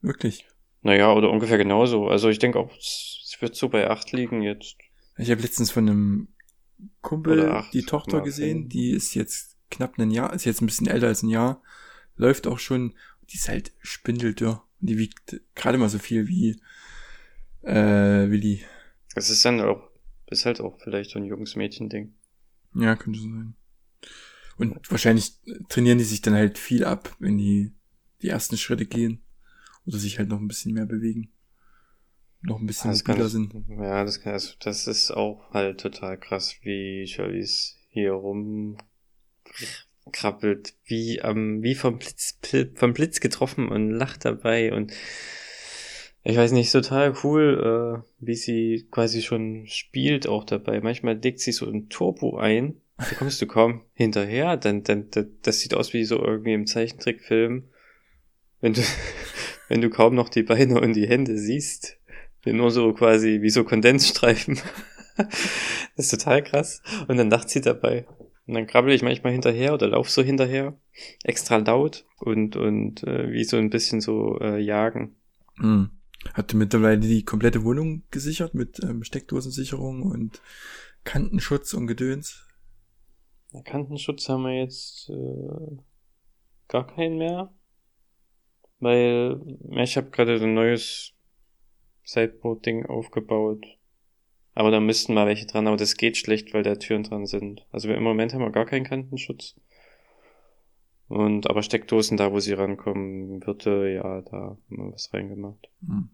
[0.00, 0.46] Wirklich.
[0.82, 2.08] Naja, oder ungefähr genauso.
[2.08, 4.76] Also ich denke auch, es wird so bei acht liegen jetzt.
[5.16, 6.28] Ich habe letztens von einem
[7.00, 11.08] Kumpel die Tochter gesehen, die ist jetzt knapp ein Jahr, ist jetzt ein bisschen älter
[11.08, 11.62] als ein Jahr,
[12.16, 12.94] läuft auch schon,
[13.30, 14.62] die ist halt spindeldürr.
[14.80, 16.60] Die wiegt gerade mal so viel wie
[17.62, 18.64] äh, Willi.
[19.14, 19.90] Es ist dann auch,
[20.26, 22.14] ist halt auch vielleicht so ein Jungs-Mädchen-Ding.
[22.74, 23.54] Ja, könnte so sein.
[24.56, 25.32] Und wahrscheinlich
[25.68, 27.72] trainieren die sich dann halt viel ab, wenn die
[28.22, 29.22] die ersten Schritte gehen
[29.86, 31.32] oder sich halt noch ein bisschen mehr bewegen.
[32.40, 33.52] Noch ein bisschen Das mobiler sind.
[33.68, 38.14] ja, das kann, also das ist auch halt total krass, wie Charlize hier
[40.06, 42.38] rumkrabbelt, wie am, wie vom Blitz,
[42.74, 44.92] vom Blitz getroffen und lacht dabei und
[46.24, 50.80] ich weiß nicht, total cool, äh, wie sie quasi schon spielt auch dabei.
[50.80, 54.56] Manchmal legt sie so ein Turbo ein Da kommst du kaum hinterher.
[54.56, 57.68] Dann, dann, das, das sieht aus wie so irgendwie im Zeichentrickfilm.
[58.60, 58.82] Wenn du,
[59.68, 61.96] wenn du kaum noch die Beine und die Hände siehst.
[62.44, 64.58] Nur so quasi wie so Kondensstreifen.
[65.16, 65.32] das
[65.96, 66.82] ist total krass.
[67.06, 68.06] Und dann lacht sie dabei.
[68.48, 70.74] Und dann krabbel ich manchmal hinterher oder lauf so hinterher.
[71.22, 75.16] Extra laut und, und äh, wie so ein bisschen so äh, jagen.
[75.58, 75.90] Hm.
[76.32, 80.40] Habt ihr mittlerweile die komplette Wohnung gesichert mit ähm, Steckdosensicherung und
[81.04, 82.46] Kantenschutz und Gedöns?
[83.64, 85.76] Kantenschutz haben wir jetzt äh,
[86.68, 87.52] gar keinen mehr.
[88.80, 89.42] Weil
[89.82, 91.12] ich habe gerade so ein neues
[92.04, 93.77] Sideboard-Ding aufgebaut.
[94.58, 97.64] Aber da müssten mal welche dran, aber das geht schlecht, weil da Türen dran sind.
[97.70, 99.54] Also im Moment haben wir gar keinen Kantenschutz.
[101.06, 105.70] Und aber Steckdosen da, wo sie rankommen, würde, ja, da haben wir was reingemacht.
[105.86, 106.08] Hm.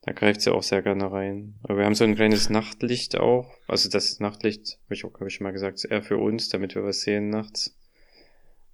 [0.00, 1.56] Da greift sie auch sehr gerne rein.
[1.64, 3.52] Aber wir haben so ein kleines Nachtlicht auch.
[3.68, 6.48] Also das Nachtlicht, habe ich auch, glaube ich, schon mal gesagt, ist eher für uns,
[6.48, 7.78] damit wir was sehen nachts.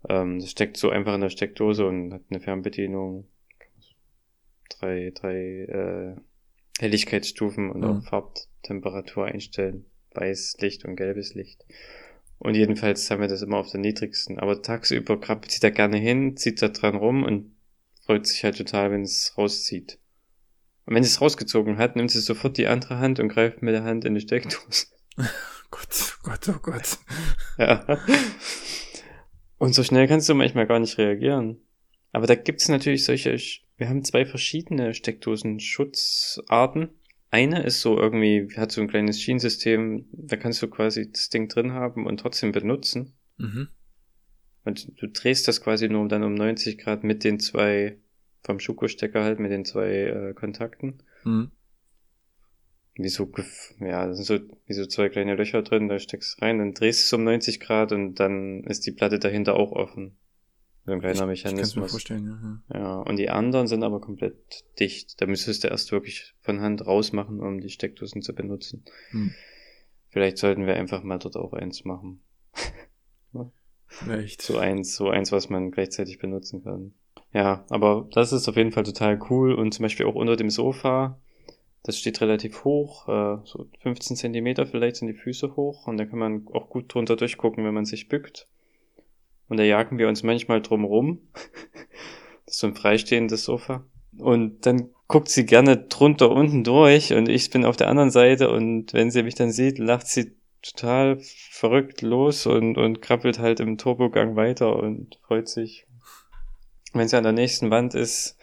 [0.09, 3.27] Ähm, das steckt so einfach in der Steckdose und hat eine Fernbedienung.
[4.79, 5.35] Drei, drei
[5.65, 6.17] äh,
[6.79, 9.87] Helligkeitsstufen und auch Farbtemperatur einstellen.
[10.15, 11.65] Weiß Licht und gelbes Licht.
[12.39, 14.39] Und jedenfalls haben wir das immer auf der niedrigsten.
[14.39, 17.55] Aber tagsüber krabbelt sie da gerne hin, zieht da dran rum und
[18.05, 19.99] freut sich halt total, wenn es rauszieht.
[20.85, 23.75] Und wenn sie es rausgezogen hat, nimmt sie sofort die andere Hand und greift mit
[23.75, 24.87] der Hand in die Steckdose.
[25.71, 26.99] Gott, oh Gott, oh Gott.
[27.59, 27.99] ja.
[29.59, 31.61] Und so schnell kannst du manchmal gar nicht reagieren.
[32.11, 33.39] Aber da gibt's natürlich solche,
[33.77, 36.91] wir haben zwei verschiedene Steckdosen-Schutzarten.
[37.31, 41.49] Eine ist so irgendwie, hat so ein kleines Schienensystem, da kannst du quasi das Ding
[41.49, 43.15] drin haben und trotzdem benutzen.
[43.39, 43.69] Mhm.
[44.65, 47.99] Und du drehst das quasi nur dann um 90 Grad mit den zwei
[48.43, 51.03] vom Schuko-Stecker halt mit den zwei äh, Kontakten.
[51.25, 51.51] Mhm.
[52.95, 53.31] Wie so,
[53.81, 56.75] ja, das sind so, wie so zwei kleine Löcher drin, da steckst du rein, dann
[56.75, 60.19] drehst du es um 90 Grad und dann ist die Platte dahinter auch offen.
[60.85, 61.71] So ein kleiner ich, Mechanismus.
[61.71, 62.79] Ich mir vorstellen, ja.
[62.79, 65.21] ja, und die anderen sind aber komplett dicht.
[65.21, 68.85] Da müsstest du erst wirklich von Hand rausmachen, um die Steckdosen zu benutzen.
[69.11, 69.33] Hm.
[70.09, 72.21] Vielleicht sollten wir einfach mal dort auch eins machen.
[73.93, 74.43] Vielleicht.
[74.43, 76.95] So eins, so eins, was man gleichzeitig benutzen kann.
[77.33, 80.51] Ja, aber das ist auf jeden Fall total cool und zum Beispiel auch unter dem
[80.51, 81.19] Sofa,
[81.83, 86.05] das steht relativ hoch, äh, so 15 Zentimeter vielleicht sind die Füße hoch und da
[86.05, 88.49] kann man auch gut drunter durchgucken, wenn man sich bückt.
[89.53, 91.21] Und da jagen wir uns manchmal drum rum.
[92.47, 93.85] das ist so ein freistehendes Sofa.
[94.17, 98.51] Und dann guckt sie gerne drunter unten durch und ich bin auf der anderen Seite
[98.51, 103.61] und wenn sie mich dann sieht, lacht sie total verrückt los und, und krabbelt halt
[103.61, 105.87] im Turbogang weiter und freut sich
[106.93, 108.37] wenn sie an der nächsten Wand ist,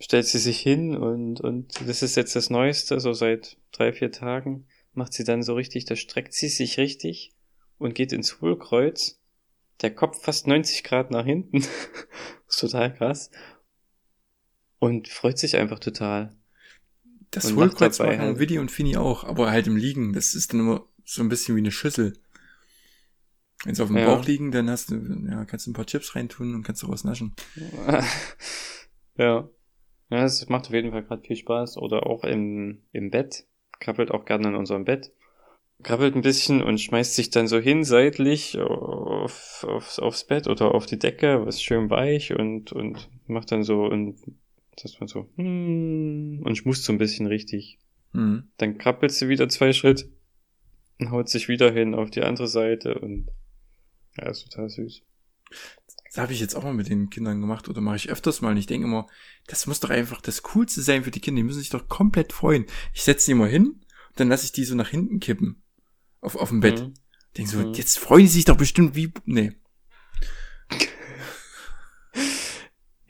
[0.00, 4.12] stellt sie sich hin und, und das ist jetzt das Neueste, so seit drei, vier
[4.12, 7.32] Tagen, macht sie dann so richtig, da streckt sie sich richtig
[7.78, 9.17] und geht ins Hohlkreuz.
[9.80, 11.58] Der Kopf fast 90 Grad nach hinten.
[12.48, 13.30] ist total krass.
[14.78, 16.36] Und freut sich einfach total.
[17.30, 18.38] Das Hohlkreuz machen halt.
[18.38, 20.12] Willi und Fini auch, aber halt im Liegen.
[20.12, 22.14] Das ist dann immer so ein bisschen wie eine Schüssel.
[23.64, 24.06] Wenn sie auf dem ja.
[24.06, 24.96] Bauch liegen, dann hast du,
[25.28, 27.34] ja, kannst du ein paar Chips reintun und kannst du was naschen.
[29.16, 29.48] ja.
[30.10, 31.76] Ja, es macht auf jeden Fall gerade viel Spaß.
[31.76, 33.46] Oder auch im, im Bett.
[33.80, 35.12] Krabbelt auch gerne in unserem Bett.
[35.82, 40.74] Krabbelt ein bisschen und schmeißt sich dann so hin seitlich auf, aufs, aufs Bett oder
[40.74, 44.16] auf die Decke, was schön weich und, und macht dann so und
[44.82, 47.78] das man so hm, und schmust so ein bisschen richtig.
[48.12, 48.48] Mhm.
[48.56, 50.08] Dann krabbelt sie wieder zwei Schritt
[50.98, 53.28] und haut sich wieder hin auf die andere Seite und
[54.16, 55.02] ja, ist total süß.
[56.08, 58.50] Das habe ich jetzt auch mal mit den Kindern gemacht oder mache ich öfters mal.
[58.50, 59.06] Und ich denke immer,
[59.46, 61.40] das muss doch einfach das Coolste sein für die Kinder.
[61.40, 62.66] Die müssen sich doch komplett freuen.
[62.94, 65.62] Ich setze die immer hin und dann lasse ich die so nach hinten kippen.
[66.20, 66.80] Auf, auf dem Bett.
[66.80, 66.94] Mhm.
[67.36, 67.72] Denke so, mhm.
[67.74, 69.12] jetzt freuen die sich doch bestimmt wie.
[69.24, 69.52] Nee.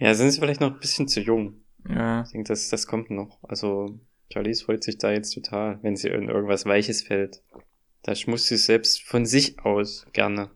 [0.01, 1.65] Ja, sind sie vielleicht noch ein bisschen zu jung.
[1.89, 2.23] Ja.
[2.23, 3.43] Ich denke, das, das kommt noch.
[3.43, 3.99] Also,
[4.33, 7.43] Charlize freut sich da jetzt total, wenn sie in irgendwas Weiches fällt.
[8.03, 10.51] Da muss sie selbst von sich aus gerne.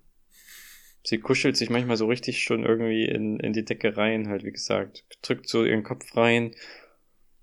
[1.05, 4.53] Sie kuschelt sich manchmal so richtig schon irgendwie in, in die Decke rein, halt wie
[4.53, 5.05] gesagt.
[5.23, 6.55] Drückt so ihren Kopf rein.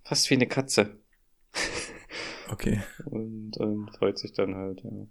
[0.04, 0.98] Fast wie eine Katze.
[2.52, 2.82] Okay.
[3.06, 5.08] Und, und freut sich dann halt, ja.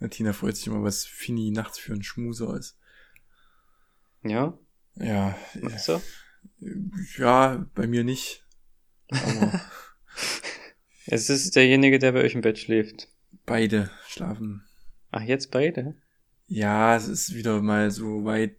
[0.00, 0.08] ja.
[0.08, 2.78] Tina freut sich immer, was Fini nachts für ein Schmuser ist.
[4.24, 4.58] Ja?
[4.96, 5.36] Ja.
[5.60, 6.00] Machst du?
[7.16, 8.44] Ja, bei mir nicht.
[9.10, 9.60] Aber.
[11.06, 13.08] es ist derjenige, der bei euch im Bett schläft.
[13.46, 14.64] Beide schlafen.
[15.10, 15.94] Ach, jetzt beide?
[16.48, 18.56] Ja, es ist wieder mal so weit.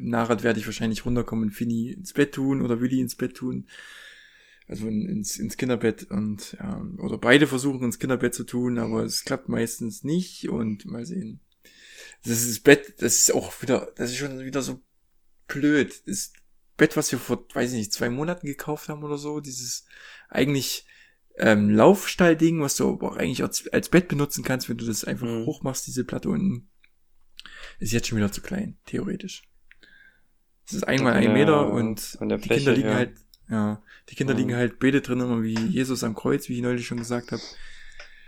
[0.00, 3.66] Nachher werde ich wahrscheinlich runterkommen und Finny ins Bett tun oder Willi ins Bett tun.
[4.68, 9.24] Also ins, ins Kinderbett und ja, oder beide versuchen ins Kinderbett zu tun, aber es
[9.24, 11.40] klappt meistens nicht und mal sehen.
[12.24, 14.80] Das ist das Bett, das ist auch wieder, das ist schon wieder so
[15.46, 16.02] blöd.
[16.06, 16.32] Das
[16.76, 19.86] Bett, was wir vor, weiß ich nicht, zwei Monaten gekauft haben oder so, dieses
[20.28, 20.86] eigentlich
[21.38, 25.26] ähm, Laufstallding, was du auch eigentlich als, als Bett benutzen kannst, wenn du das einfach
[25.26, 25.46] mhm.
[25.46, 26.68] hochmachst, diese Platte unten,
[27.78, 29.48] ist jetzt schon wieder zu klein, theoretisch.
[30.66, 32.94] Es ist einmal ein Meter und die Fläche, Kinder liegen ja.
[32.94, 33.14] halt,
[33.48, 34.40] ja, die Kinder mhm.
[34.40, 37.42] liegen halt beide drin, immer wie Jesus am Kreuz, wie ich neulich schon gesagt habe.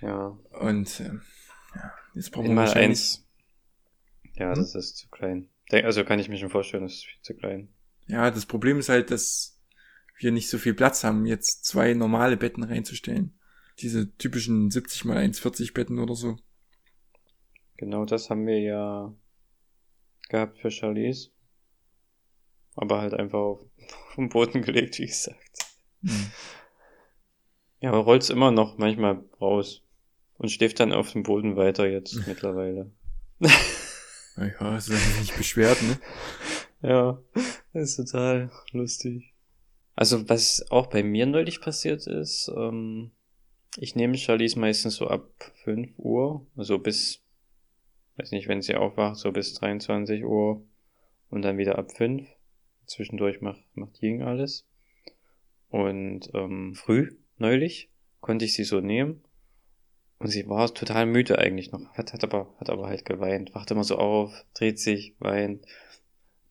[0.01, 0.39] Ja.
[0.61, 1.23] Und ähm,
[1.75, 3.27] ja, jetzt brauchen wir mal eins.
[4.35, 4.57] Ja, hm?
[4.57, 5.49] das ist zu klein.
[5.71, 7.69] Also kann ich mir schon vorstellen, das ist viel zu klein.
[8.07, 9.61] Ja, das Problem ist halt, dass
[10.17, 13.39] wir nicht so viel Platz haben, jetzt zwei normale Betten reinzustellen.
[13.81, 16.37] Diese typischen 70 mal 1,40 Betten oder so.
[17.77, 19.15] Genau das haben wir ja
[20.29, 21.33] gehabt für Charlies.
[22.79, 23.61] Aber halt einfach auf,
[24.17, 25.59] den Boden gelegt, wie gesagt.
[26.01, 26.31] Mhm.
[27.81, 29.83] Ja, aber rollt's immer noch manchmal raus.
[30.39, 32.93] Und schläft dann auf dem Boden weiter jetzt mittlerweile.
[34.37, 35.99] Ja, ist nicht beschwert, ne?
[36.81, 37.21] Ja,
[37.73, 39.35] ist total lustig.
[39.97, 43.11] Also was auch bei mir neulich passiert ist, ähm,
[43.77, 45.29] ich nehme Charlize meistens so ab
[45.65, 47.21] 5 Uhr, also bis,
[48.17, 50.63] weiß nicht, wenn sie aufwacht, so bis 23 Uhr
[51.31, 52.29] und dann wieder ab 5.
[52.89, 54.67] Zwischendurch macht, macht Ying alles.
[55.71, 59.23] Und ähm, früh, neulich, konnte ich sie so nehmen.
[60.19, 63.71] Und sie war total müde eigentlich noch, hat, hat, aber, hat aber halt geweint, wacht
[63.71, 65.65] immer so auf, dreht sich, weint.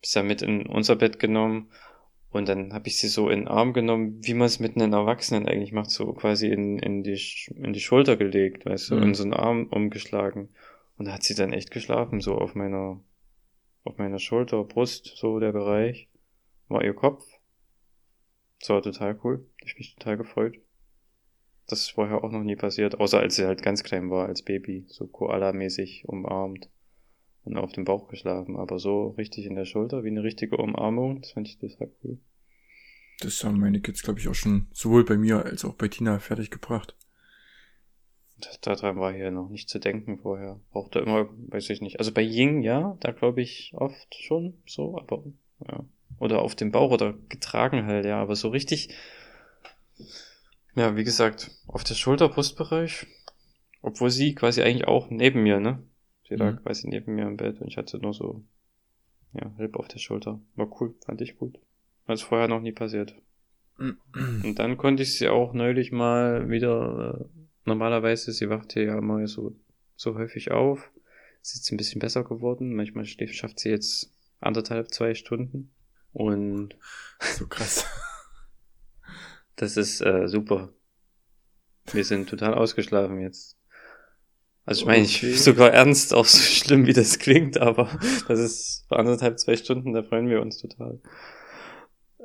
[0.00, 1.70] Bis ja mit in unser Bett genommen
[2.30, 4.92] und dann habe ich sie so in den Arm genommen, wie man es mit einem
[4.92, 7.20] Erwachsenen eigentlich macht, so quasi in, in, die,
[7.54, 9.02] in die Schulter gelegt, weißt du, mhm.
[9.02, 10.50] in so einen Arm umgeschlagen.
[10.98, 13.00] Und da hat sie dann echt geschlafen, so auf meiner,
[13.84, 16.08] auf meiner Schulter, Brust, so der Bereich,
[16.68, 17.24] war ihr Kopf.
[18.60, 19.46] Das war total cool.
[19.64, 20.58] Ich mich total gefreut.
[21.66, 24.42] Das ist vorher auch noch nie passiert, außer als sie halt ganz klein war, als
[24.42, 26.70] Baby, so Koala-mäßig umarmt
[27.44, 31.20] und auf dem Bauch geschlafen, aber so richtig in der Schulter, wie eine richtige Umarmung,
[31.20, 32.18] das fand ich total cool.
[33.20, 36.18] Das haben meine Kids, glaube ich, auch schon sowohl bei mir als auch bei Tina
[36.20, 36.96] fertig gebracht.
[38.62, 40.60] Daran war hier noch nicht zu denken vorher.
[40.70, 41.98] Brauchte immer, weiß ich nicht.
[41.98, 45.24] Also bei Ying, ja, da glaube ich oft schon so, aber
[45.66, 45.84] ja.
[46.18, 48.94] Oder auf dem Bauch oder getragen halt, ja, aber so richtig,
[50.74, 53.06] ja, wie gesagt, auf der Schulter-Brustbereich,
[53.82, 55.82] obwohl sie quasi eigentlich auch neben mir, ne?
[56.28, 56.62] Sie lag mhm.
[56.62, 58.44] quasi neben mir im Bett und ich hatte nur so,
[59.32, 60.40] ja, halb auf der Schulter.
[60.56, 61.58] War cool, fand ich gut.
[62.06, 63.14] Was vorher noch nie passiert.
[63.78, 68.98] und dann konnte ich sie auch neulich mal wieder, äh, normalerweise, sie wacht hier ja
[68.98, 69.54] immer so,
[69.94, 70.90] so häufig auf.
[71.42, 72.74] Ist jetzt ein bisschen besser geworden.
[72.74, 75.70] Manchmal schläft, schafft sie jetzt anderthalb, zwei Stunden.
[76.18, 76.74] Und.
[77.20, 77.86] So krass.
[79.56, 80.72] das ist äh, super.
[81.92, 83.56] Wir sind total ausgeschlafen jetzt.
[84.64, 85.30] Also ich meine, okay.
[85.30, 87.88] ich sogar ernst, auch so schlimm wie das klingt, aber
[88.28, 91.00] das ist vor anderthalb, zwei Stunden, da freuen wir uns total.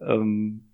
[0.01, 0.73] Ähm,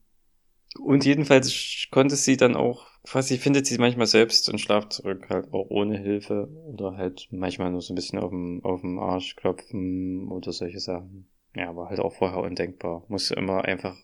[0.79, 5.53] und jedenfalls konnte sie dann auch, quasi findet sie manchmal selbst und schlaft zurück, halt
[5.53, 9.36] auch ohne Hilfe oder halt manchmal nur so ein bisschen auf dem, auf dem Arsch
[9.36, 11.27] klopfen oder solche Sachen.
[11.55, 13.03] Ja, aber halt auch vorher undenkbar.
[13.07, 13.97] Musste immer einfach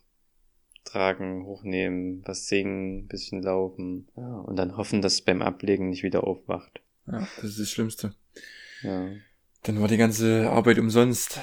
[0.83, 6.03] tragen, hochnehmen, was singen, bisschen laufen ja, und dann hoffen, dass es beim Ablegen nicht
[6.03, 6.81] wieder aufwacht.
[7.07, 8.15] Ja, das ist das Schlimmste.
[8.81, 9.09] Ja.
[9.63, 11.39] Dann war die ganze Arbeit umsonst.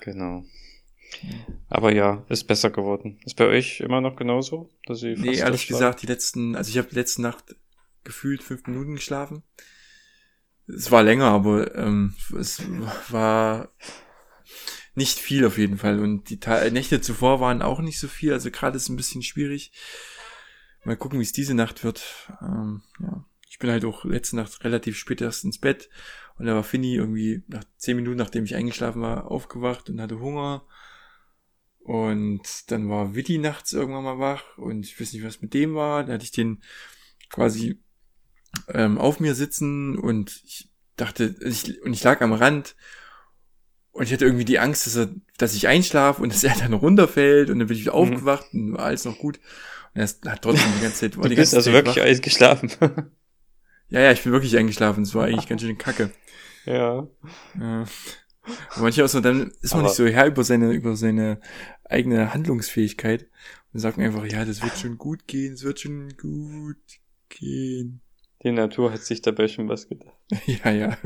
[0.00, 0.44] Genau.
[1.68, 3.20] Aber ja, ist besser geworden.
[3.24, 4.70] Ist bei euch immer noch genauso?
[4.86, 7.54] Dass ihr nee, ehrlich gesagt, die letzten, also ich habe letzte Nacht
[8.04, 9.42] gefühlt fünf Minuten geschlafen.
[10.66, 12.62] Es war länger, aber ähm, es
[13.10, 13.68] war
[14.94, 16.00] nicht viel auf jeden Fall.
[16.00, 18.32] Und die Ta Nächte zuvor waren auch nicht so viel.
[18.32, 19.72] Also gerade ist ein bisschen schwierig.
[20.84, 22.02] Mal gucken, wie es diese Nacht wird.
[22.42, 25.90] Ähm, ja ich bin halt auch letzte Nacht relativ spät erst ins Bett
[26.38, 30.20] und da war Finny irgendwie nach zehn Minuten, nachdem ich eingeschlafen war, aufgewacht und hatte
[30.20, 30.64] Hunger.
[31.80, 35.74] Und dann war Witty nachts irgendwann mal wach und ich weiß nicht, was mit dem
[35.74, 36.02] war.
[36.02, 36.62] Da hatte ich den
[37.28, 37.78] quasi
[38.68, 42.74] ähm, auf mir sitzen und ich dachte, ich, und ich lag am Rand
[43.92, 46.72] und ich hatte irgendwie die Angst, dass, er, dass ich einschlafe und dass er dann
[46.72, 47.98] runterfällt und dann bin ich wieder mhm.
[47.98, 49.38] aufgewacht und war alles noch gut.
[49.94, 51.16] Und er hat trotzdem die ganze Zeit.
[51.16, 52.22] War du bist also Zeit wirklich wach.
[52.22, 52.70] geschlafen.
[53.88, 55.02] Ja, ja, ich bin wirklich eingeschlafen.
[55.02, 56.10] Es war eigentlich ganz schön kacke.
[56.64, 57.06] Ja.
[57.60, 57.84] ja.
[58.78, 61.40] Manchmal so, dann ist man Aber nicht so her über seine, über seine
[61.84, 63.28] eigene Handlungsfähigkeit
[63.74, 66.78] und sagt man einfach, ja, das wird schon gut gehen, es wird schon gut
[67.28, 68.00] gehen.
[68.42, 70.16] Die Natur hat sich dabei schon was gedacht.
[70.46, 70.98] ja, ja.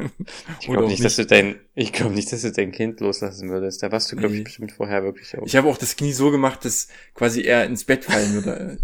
[0.60, 3.50] Ich glaube nicht, nicht, dass du dein, ich glaube nicht, dass du dein Kind loslassen
[3.50, 3.82] würdest.
[3.82, 4.38] Da warst du, glaube nee.
[4.38, 5.46] ich, bestimmt vorher wirklich auch.
[5.46, 8.78] Ich habe auch das Knie so gemacht, dass quasi er ins Bett fallen würde.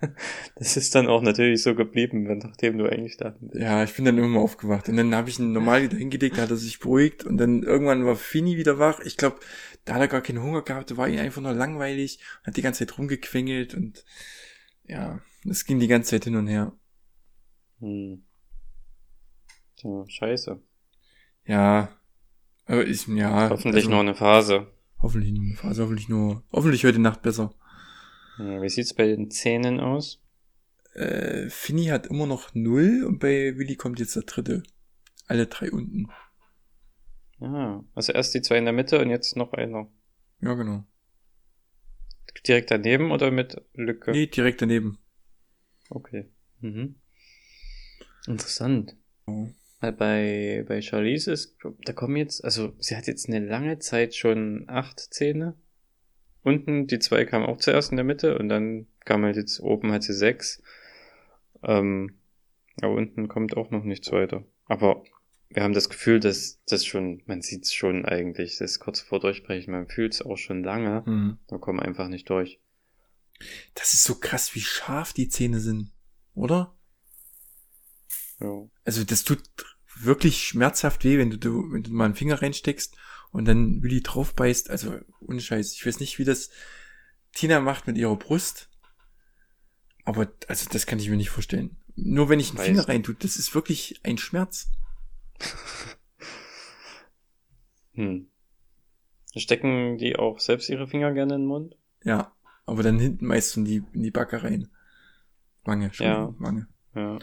[0.56, 3.54] das ist dann auch natürlich so geblieben, nachdem du eigentlich da bist.
[3.54, 4.88] Ja, ich bin dann immer aufgewacht.
[4.88, 7.24] Und dann habe ich ihn normal wieder hingelegt, da hat er sich beruhigt.
[7.24, 8.98] Und dann irgendwann war Fini wieder wach.
[9.00, 9.38] Ich glaube,
[9.86, 12.62] da hat er gar keinen Hunger gehabt, da war ihm einfach nur langweilig, hat die
[12.62, 14.04] ganze Zeit rumgequengelt und
[14.88, 16.72] ja, das ging die ganze Zeit hin und her.
[17.80, 18.24] Hm.
[19.76, 20.60] Tja, scheiße.
[21.44, 21.96] Ja,
[22.64, 23.50] aber ich, ja.
[23.50, 24.66] Hoffentlich also, nur eine Phase.
[25.00, 27.54] Hoffentlich nur eine Phase, hoffentlich nur, hoffentlich heute Nacht besser.
[28.38, 30.22] Ja, wie sieht's bei den Zähnen aus?
[30.94, 34.62] Äh, Finny hat immer noch null und bei Willi kommt jetzt der dritte.
[35.26, 36.08] Alle drei unten.
[37.40, 39.90] Ah, also erst die zwei in der Mitte und jetzt noch einer.
[40.40, 40.84] Ja, genau.
[42.46, 44.12] Direkt daneben oder mit Lücke?
[44.12, 44.98] Nee, direkt daneben.
[45.90, 46.30] Okay.
[46.60, 46.96] Mhm.
[48.26, 48.96] Interessant.
[49.26, 49.48] Oh.
[49.80, 54.14] Weil bei, bei Charlize ist, da kommen jetzt, also sie hat jetzt eine lange Zeit
[54.14, 55.54] schon acht Zähne.
[56.42, 59.92] Unten, die zwei kamen auch zuerst in der Mitte und dann kam halt jetzt oben
[59.92, 60.62] hat sie sechs.
[61.62, 62.14] Ähm,
[62.80, 64.44] aber unten kommt auch noch nichts weiter.
[64.66, 65.02] Aber
[65.48, 69.00] wir haben das Gefühl, dass das schon, man sieht es schon eigentlich, das ist kurz
[69.00, 71.38] vor Durchbrechen, man fühlt es auch schon lange, mhm.
[71.46, 72.60] da kommen wir einfach nicht durch.
[73.74, 75.92] Das ist so krass, wie scharf die Zähne sind,
[76.34, 76.74] oder?
[78.40, 78.68] Ja.
[78.84, 79.42] Also das tut
[79.98, 82.96] wirklich schmerzhaft weh, wenn du, wenn du mal einen Finger reinsteckst
[83.30, 84.70] und dann Willi drauf beißt.
[84.70, 85.72] Also ohne Scheiß.
[85.72, 86.50] Ich weiß nicht, wie das
[87.32, 88.68] Tina macht mit ihrer Brust.
[90.04, 91.76] Aber also das kann ich mir nicht vorstellen.
[91.96, 92.66] Nur wenn ich einen weiß.
[92.66, 94.70] Finger rein tue, das ist wirklich ein Schmerz.
[97.94, 98.28] hm.
[99.34, 101.76] Stecken die auch selbst ihre Finger gerne in den Mund?
[102.04, 104.68] Ja, aber dann hinten meist in die, in die Backe rein.
[105.64, 106.34] Wange, schon ja.
[106.38, 106.68] Wange.
[106.94, 107.18] Ja.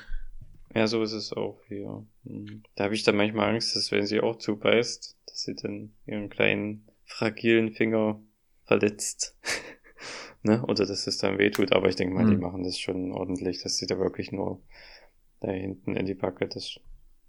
[0.74, 2.06] Ja, so ist es auch hier.
[2.26, 2.64] Hm.
[2.76, 6.30] Da habe ich dann manchmal Angst, dass wenn sie auch zubeißt, dass sie dann ihren
[6.30, 8.22] kleinen, fragilen Finger
[8.66, 9.38] verletzt.
[10.42, 10.64] ne?
[10.64, 11.74] Oder dass es dann wehtut.
[11.74, 12.32] Aber ich denke mal, mhm.
[12.32, 14.62] die machen das schon ordentlich, dass sie da wirklich nur
[15.42, 16.80] da hinten in die Backe das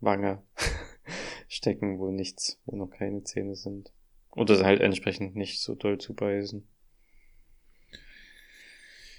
[0.01, 0.43] Wange
[1.49, 3.93] stecken, wo nichts, wo noch keine Zähne sind.
[4.31, 6.67] Oder halt entsprechend nicht so doll zubeißen.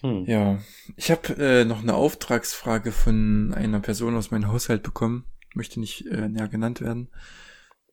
[0.05, 0.25] Hm.
[0.27, 0.59] Ja,
[0.97, 5.25] ich habe äh, noch eine Auftragsfrage von einer Person aus meinem Haushalt bekommen.
[5.55, 7.09] Möchte nicht äh, näher genannt werden.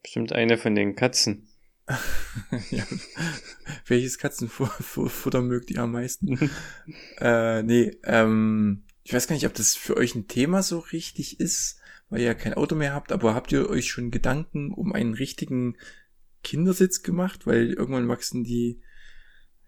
[0.02, 1.48] Bestimmt eine von den Katzen.
[2.70, 2.84] ja.
[3.86, 6.50] Welches Katzenfutter mögt ihr am meisten?
[7.18, 11.40] äh, nee, ähm, ich weiß gar nicht, ob das für euch ein Thema so richtig
[11.40, 14.92] ist, weil ihr ja kein Auto mehr habt, aber habt ihr euch schon Gedanken um
[14.92, 15.76] einen richtigen
[16.44, 17.46] Kindersitz gemacht?
[17.46, 18.82] Weil irgendwann wachsen die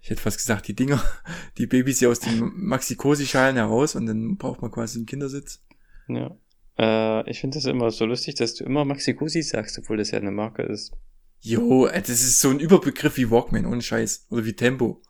[0.04, 1.02] ich hätte fast gesagt, die Dinger,
[1.58, 5.64] die Babys ja aus den Maxi-Cosi-Schalen heraus und dann braucht man quasi einen Kindersitz.
[6.08, 6.36] Ja.
[6.78, 10.18] Äh, ich finde das immer so lustig, dass du immer Maxi-Cosi sagst, obwohl das ja
[10.18, 10.92] eine Marke ist.
[11.40, 14.26] Jo, äh, das ist so ein Überbegriff wie Walkman, ohne Scheiß.
[14.28, 15.00] Oder wie Tempo.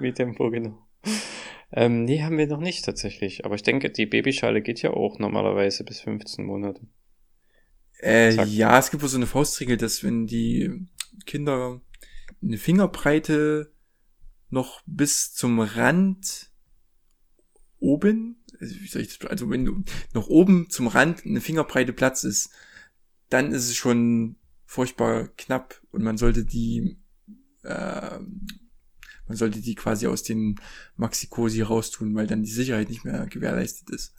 [0.00, 0.84] Wie Tempo, genau.
[1.70, 3.44] Ähm, nee, haben wir noch nicht tatsächlich.
[3.44, 6.80] Aber ich denke, die Babyschale geht ja auch normalerweise bis 15 Monate.
[8.02, 10.88] Äh, ja, es gibt wohl so eine Faustregel, dass wenn die
[11.24, 11.80] Kinder
[12.42, 13.70] eine Fingerbreite
[14.50, 16.50] noch bis zum Rand
[17.78, 19.82] oben, das, also wenn du
[20.12, 22.50] noch oben zum Rand eine Fingerbreite Platz ist,
[23.28, 24.36] dann ist es schon
[24.66, 26.98] furchtbar knapp und man sollte die
[27.62, 28.18] äh,
[29.30, 30.56] man sollte die quasi aus den
[30.96, 34.12] Maxi-Cosi raustun, weil dann die Sicherheit nicht mehr gewährleistet ist.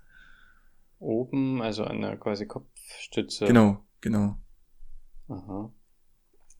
[0.99, 3.45] Oben, also an der quasi Kopfstütze.
[3.45, 4.37] Genau, genau.
[5.27, 5.73] Aha.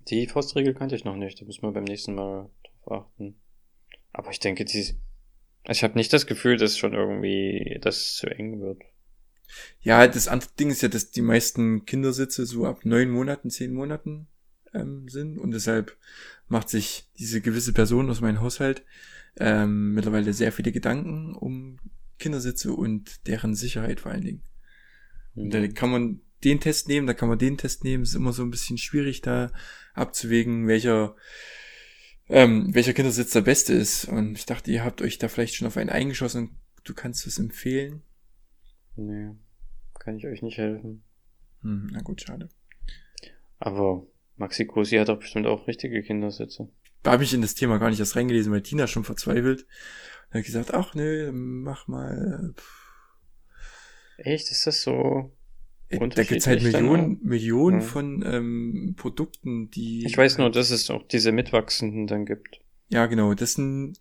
[0.10, 2.50] Die Faustregel kannte ich noch nicht, da müssen wir beim nächsten Mal
[2.84, 3.41] drauf achten.
[4.14, 4.96] Aber ich denke, die,
[5.68, 8.82] ich habe nicht das Gefühl, dass schon irgendwie das zu eng wird.
[9.82, 13.74] Ja, das andere Ding ist ja, dass die meisten Kindersitze so ab neun Monaten, zehn
[13.74, 14.28] Monaten
[14.74, 15.98] ähm, sind und deshalb
[16.48, 18.84] macht sich diese gewisse Person aus meinem Haushalt
[19.38, 21.80] ähm, mittlerweile sehr viele Gedanken um
[22.20, 24.44] Kindersitze und deren Sicherheit vor allen Dingen.
[25.36, 25.44] Mhm.
[25.44, 28.04] Und da kann man den Test nehmen, da kann man den Test nehmen.
[28.04, 29.52] Es ist immer so ein bisschen schwierig da
[29.94, 31.16] abzuwägen, welcher
[32.32, 34.06] ähm, welcher Kindersitz der beste ist.
[34.06, 37.28] Und ich dachte, ihr habt euch da vielleicht schon auf einen eingeschossen und du kannst
[37.28, 38.02] es empfehlen.
[38.96, 39.32] Nee,
[40.00, 41.04] kann ich euch nicht helfen.
[41.62, 42.50] Hm, na gut, schade.
[43.60, 44.08] Aber
[44.38, 46.70] Maxi Cosi hat doch bestimmt auch richtige Kindersitze.
[47.04, 49.66] Da habe ich in das Thema gar nicht erst reingelesen, weil Tina schon verzweifelt.
[50.32, 52.54] Da hat gesagt, ach nö, mach mal.
[54.18, 55.36] Echt, ist das so?
[55.92, 57.86] Da gibt's halt Millionen, Millionen ja.
[57.86, 60.06] von ähm, Produkten, die.
[60.06, 62.62] Ich weiß nur, dass es auch diese Mitwachsenden dann gibt.
[62.90, 63.34] Ja, genau.
[63.34, 64.00] Das sind.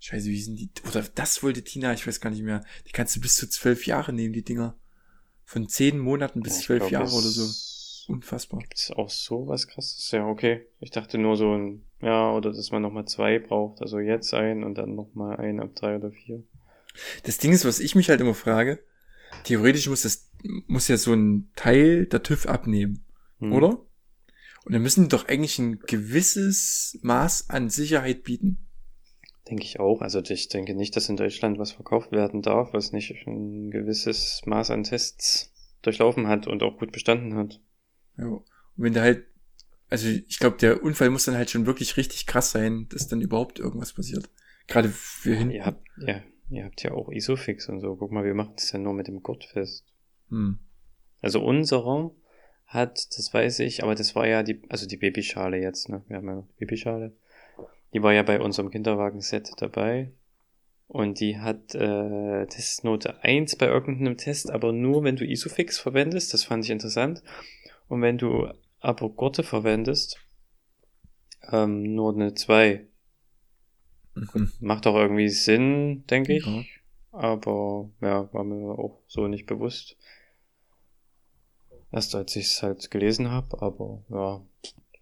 [0.00, 0.70] Scheiße, wie sind die?
[0.88, 2.64] Oder das wollte Tina, ich weiß gar nicht mehr.
[2.86, 4.76] Die kannst du bis zu zwölf Jahre nehmen, die Dinger.
[5.44, 8.12] Von zehn Monaten bis zwölf Jahre oder so.
[8.12, 8.60] Unfassbar.
[8.60, 10.10] Gibt's auch so was krasses?
[10.10, 10.66] Ja, okay.
[10.80, 13.80] Ich dachte nur so ein, ja, oder dass man nochmal zwei braucht.
[13.80, 16.42] Also jetzt ein und dann nochmal ein ab drei oder vier.
[17.22, 18.78] Das Ding ist, was ich mich halt immer frage,
[19.44, 20.23] theoretisch muss das,
[20.66, 23.04] muss ja so ein Teil der TÜV abnehmen,
[23.38, 23.52] Hm.
[23.52, 23.80] oder?
[24.64, 28.66] Und dann müssen die doch eigentlich ein gewisses Maß an Sicherheit bieten.
[29.48, 30.00] Denke ich auch.
[30.00, 34.40] Also ich denke nicht, dass in Deutschland was verkauft werden darf, was nicht ein gewisses
[34.46, 37.60] Maß an Tests durchlaufen hat und auch gut bestanden hat.
[38.16, 38.24] Ja.
[38.26, 38.44] Und
[38.76, 39.26] wenn da halt,
[39.90, 43.20] also ich glaube, der Unfall muss dann halt schon wirklich richtig krass sein, dass dann
[43.20, 44.30] überhaupt irgendwas passiert.
[44.66, 45.50] Gerade für hin.
[45.50, 47.96] Ihr habt, ja, ihr habt ja auch Isofix und so.
[47.96, 49.84] Guck mal, wir machen das ja nur mit dem Gurt fest.
[50.34, 50.58] Hm.
[51.22, 52.10] Also unserer
[52.66, 56.02] hat, das weiß ich, aber das war ja die, also die Babyschale jetzt, ne?
[56.08, 57.12] Wir haben ja noch die Babyschale.
[57.92, 60.10] Die war ja bei unserem Kinderwagen-Set dabei.
[60.88, 66.34] Und die hat äh, Testnote 1 bei irgendeinem Test, aber nur wenn du Isofix verwendest,
[66.34, 67.22] das fand ich interessant.
[67.88, 68.48] Und wenn du
[68.80, 70.18] aber Gurte verwendest,
[71.50, 72.86] ähm, nur eine 2.
[74.14, 74.52] Mhm.
[74.60, 76.46] Macht auch irgendwie Sinn, denke ich.
[76.46, 76.64] Ja.
[77.12, 79.96] Aber ja, war mir auch so nicht bewusst.
[81.94, 84.44] Erst als ich es halt gelesen habe, aber ja,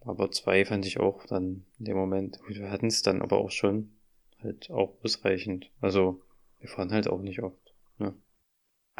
[0.00, 2.38] aber zwei fand ich auch dann in dem Moment.
[2.46, 3.96] Wir hatten es dann aber auch schon
[4.42, 5.70] halt auch ausreichend.
[5.80, 6.20] Also
[6.58, 7.74] wir fahren halt auch nicht oft.
[7.96, 8.14] Ne?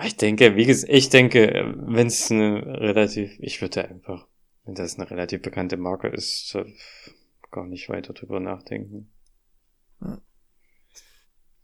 [0.03, 4.27] Ich denke, wie gesagt, ich denke, wenn es eine relativ, ich würde einfach,
[4.65, 6.57] wenn das eine relativ bekannte Marke ist,
[7.51, 9.13] gar nicht weiter drüber nachdenken.
[10.01, 10.23] Ja.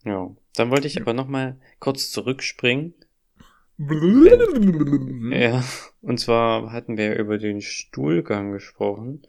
[0.05, 2.93] Ja, dann wollte ich aber noch mal kurz zurückspringen.
[5.31, 5.63] Ja,
[6.01, 9.21] und zwar hatten wir über den Stuhlgang gesprochen.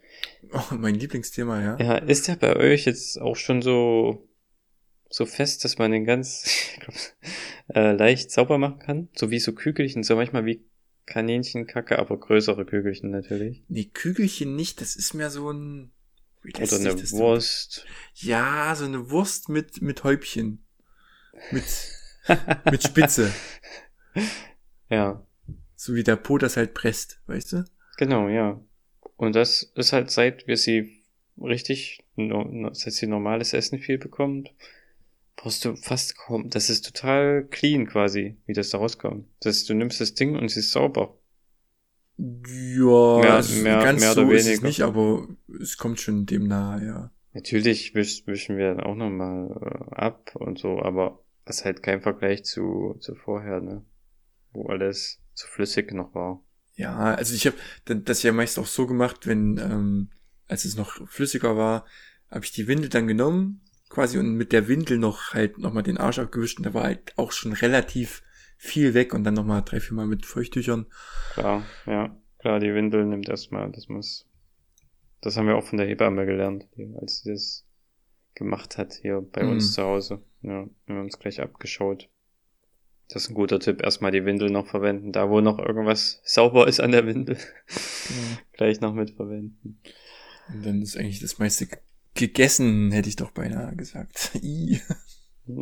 [0.52, 1.78] Oh, mein Lieblingsthema, ja.
[1.78, 4.28] Ja, ist der bei euch jetzt auch schon so,
[5.08, 6.44] so fest, dass man den ganz
[6.80, 6.94] glaub,
[7.76, 9.08] äh, leicht sauber machen kann?
[9.14, 10.64] So wie so Kügelchen, so manchmal wie
[11.06, 13.62] Kaninchenkacke, aber größere Kügelchen natürlich.
[13.68, 15.92] Nee, Kügelchen nicht, das ist mehr so ein.
[16.42, 17.84] Wie Oder eine denn- Wurst.
[18.14, 20.64] Ja, so eine Wurst mit, mit Häubchen.
[21.52, 21.64] Mit,
[22.70, 23.30] mit Spitze.
[24.88, 25.22] Ja,
[25.76, 27.64] So wie der Po das halt presst, weißt du?
[27.96, 28.60] genau, ja.
[29.16, 31.04] Und das ist halt seit wir sie
[31.40, 34.52] richtig, no, seit sie normales Essen viel bekommt,
[35.36, 39.28] brauchst du fast kaum, das ist total clean quasi, wie das da rauskommt.
[39.40, 41.16] Das ist, du nimmst das Ding und sie ist sauber.
[42.18, 44.68] Ja, Mehr- also mehr- ganz mehr so oder ist weniger.
[44.68, 45.28] nicht, aber
[45.60, 47.10] es kommt schon dem nahe, ja.
[47.32, 49.50] Natürlich wisch, wischen wir dann auch nochmal
[49.90, 53.84] äh, ab und so, aber das ist halt kein Vergleich zu, zu vorher, ne?
[54.52, 56.42] Wo alles so flüssig noch war.
[56.74, 60.10] Ja, also ich habe das ja meist auch so gemacht, wenn, ähm,
[60.46, 61.86] als es noch flüssiger war,
[62.30, 65.98] habe ich die Windel dann genommen, quasi und mit der Windel noch halt nochmal den
[65.98, 68.22] Arsch abgewischt und da war halt auch schon relativ
[68.56, 70.86] viel weg und dann nochmal drei, vier Mal mit Feuchttüchern.
[71.32, 72.16] Klar, ja.
[72.38, 74.26] Klar, die Windel nimmt erstmal, das muss.
[75.20, 76.66] Das haben wir auch von der Hebamme gelernt,
[77.00, 77.66] als sie das
[78.34, 79.50] gemacht hat hier bei Mhm.
[79.50, 80.22] uns zu Hause.
[80.40, 82.08] Ja, wir haben uns gleich abgeschaut.
[83.12, 83.82] Das ist ein guter Tipp.
[83.82, 85.12] Erstmal die Windel noch verwenden.
[85.12, 87.36] Da, wo noch irgendwas sauber ist an der Windel,
[88.52, 89.80] gleich noch mit verwenden.
[90.48, 91.66] Und dann ist eigentlich das meiste
[92.14, 94.32] gegessen, hätte ich doch beinahe gesagt.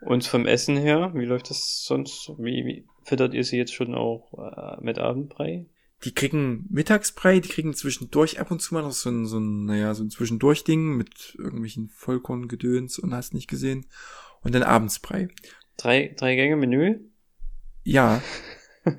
[0.00, 2.30] Und vom Essen her, wie läuft das sonst?
[2.38, 5.66] Wie, wie füttert ihr sie jetzt schon auch äh, mit Abendbrei?
[6.04, 9.64] Die kriegen Mittagsbrei, die kriegen zwischendurch ab und zu mal noch so ein, so ein,
[9.64, 13.86] naja, so ein Zwischendurchding mit irgendwelchen Vollkorngedöns und hast nicht gesehen.
[14.42, 15.28] Und dann Abendsbrei.
[15.78, 17.00] Drei, drei Gänge Menü?
[17.84, 18.20] Ja,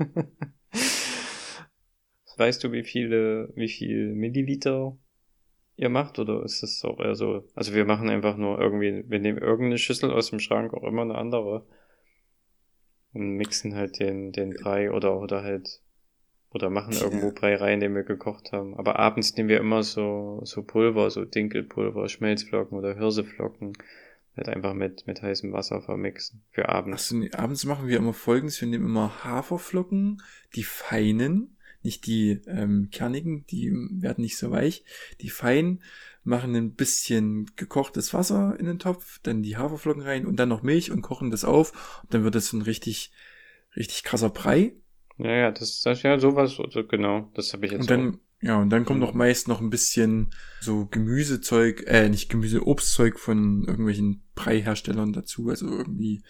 [2.37, 4.97] Weißt du, wie viele, wie viel Milliliter
[5.75, 6.19] ihr macht?
[6.19, 7.47] Oder ist das auch eher so?
[7.53, 11.01] Also wir machen einfach nur irgendwie, wir nehmen irgendeine Schüssel aus dem Schrank, auch immer
[11.01, 11.65] eine andere.
[13.11, 15.81] Und mixen halt den, den Brei oder, oder halt,
[16.51, 18.77] oder machen irgendwo Brei rein, den wir gekocht haben.
[18.77, 23.73] Aber abends nehmen wir immer so, so Pulver, so Dinkelpulver, Schmelzflocken oder Hirseflocken.
[24.39, 26.43] Halt einfach mit, mit heißem Wasser vermixen.
[26.51, 27.11] Für abends.
[27.11, 28.61] nee, abends machen wir immer folgendes.
[28.61, 30.21] Wir nehmen immer Haferflocken,
[30.55, 33.69] die feinen, nicht die ähm, kernigen, die
[33.99, 34.85] werden nicht so weich.
[35.19, 35.83] Die feinen
[36.23, 40.63] machen ein bisschen gekochtes Wasser in den Topf, dann die Haferflocken rein und dann noch
[40.63, 42.01] Milch und kochen das auf.
[42.03, 43.11] Und dann wird das so ein richtig,
[43.75, 44.71] richtig krasser Brei.
[45.17, 48.57] Ja, ja, das, das ja sowas, also genau, das habe ich jetzt Und dann, ja,
[48.57, 50.31] und dann kommt noch meist noch ein bisschen
[50.61, 56.23] so Gemüsezeug, äh, nicht Gemüse, Obstzeug von irgendwelchen Breiherstellern dazu, also irgendwie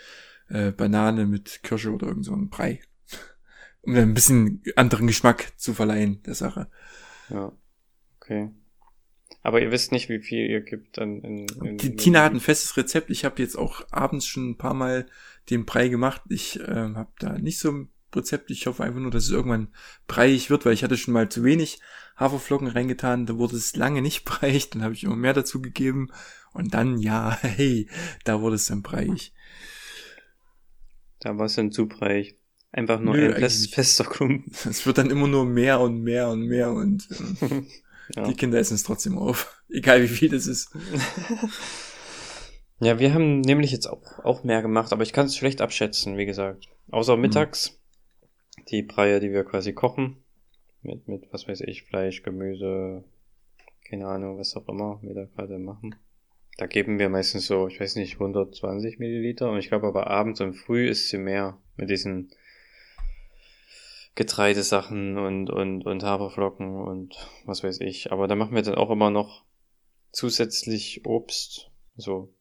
[0.48, 2.82] äh, Banane mit Kirsche oder irgend so ein Brei.
[3.82, 6.70] Um dann ein bisschen anderen Geschmack zu verleihen, der Sache.
[7.30, 7.54] Ja,
[8.20, 8.50] okay.
[9.42, 12.42] Aber ihr wisst nicht, wie viel ihr gibt dann in, in Die, Tina hat ein
[12.42, 13.10] festes Rezept.
[13.10, 15.06] Ich habe jetzt auch abends schon ein paar Mal
[15.50, 16.22] den Brei gemacht.
[16.28, 18.52] Ich äh, habe da nicht so Rezept.
[18.52, 19.70] Ich hoffe einfach nur, dass es irgendwann
[20.08, 21.80] breiig wird, weil ich hatte schon mal zu wenig
[22.18, 23.26] Haferflocken reingetan.
[23.26, 24.70] Da wurde es lange nicht breiig.
[24.72, 26.10] Dann habe ich immer mehr dazu gegeben.
[26.54, 27.90] Und dann, ja, hey,
[28.24, 29.32] da wurde es dann breiig.
[31.20, 32.36] Da war es dann zu breiig.
[32.72, 34.52] Einfach nur Nö, ein fest, fester Klumpen.
[34.70, 37.08] Es wird dann immer nur mehr und mehr und mehr und
[37.42, 37.66] ähm,
[38.16, 38.24] Ja.
[38.24, 39.62] die Kinder essen es trotzdem auf.
[39.70, 40.70] Egal wie viel das ist.
[42.80, 46.18] Ja, wir haben nämlich jetzt auch, auch mehr gemacht, aber ich kann es schlecht abschätzen,
[46.18, 46.68] wie gesagt.
[46.92, 47.79] Außer mittags
[48.70, 50.18] die Breie, die wir quasi kochen.
[50.82, 53.04] Mit, mit, was weiß ich, Fleisch, Gemüse,
[53.90, 55.96] keine Ahnung, was auch immer wir da gerade machen.
[56.58, 59.50] Da geben wir meistens so, ich weiß nicht, 120 Milliliter.
[59.50, 62.32] Und ich glaube aber abends und früh ist sie mehr mit diesen
[64.16, 68.12] Getreidesachen und, und, und Haferflocken und was weiß ich.
[68.12, 69.46] Aber da machen wir dann auch immer noch
[70.12, 71.72] zusätzlich Obst.
[71.96, 72.34] So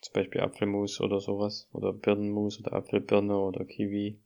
[0.00, 1.68] zum Beispiel Apfelmus oder sowas.
[1.72, 4.18] Oder Birnenmus oder Apfelbirne oder Kiwi.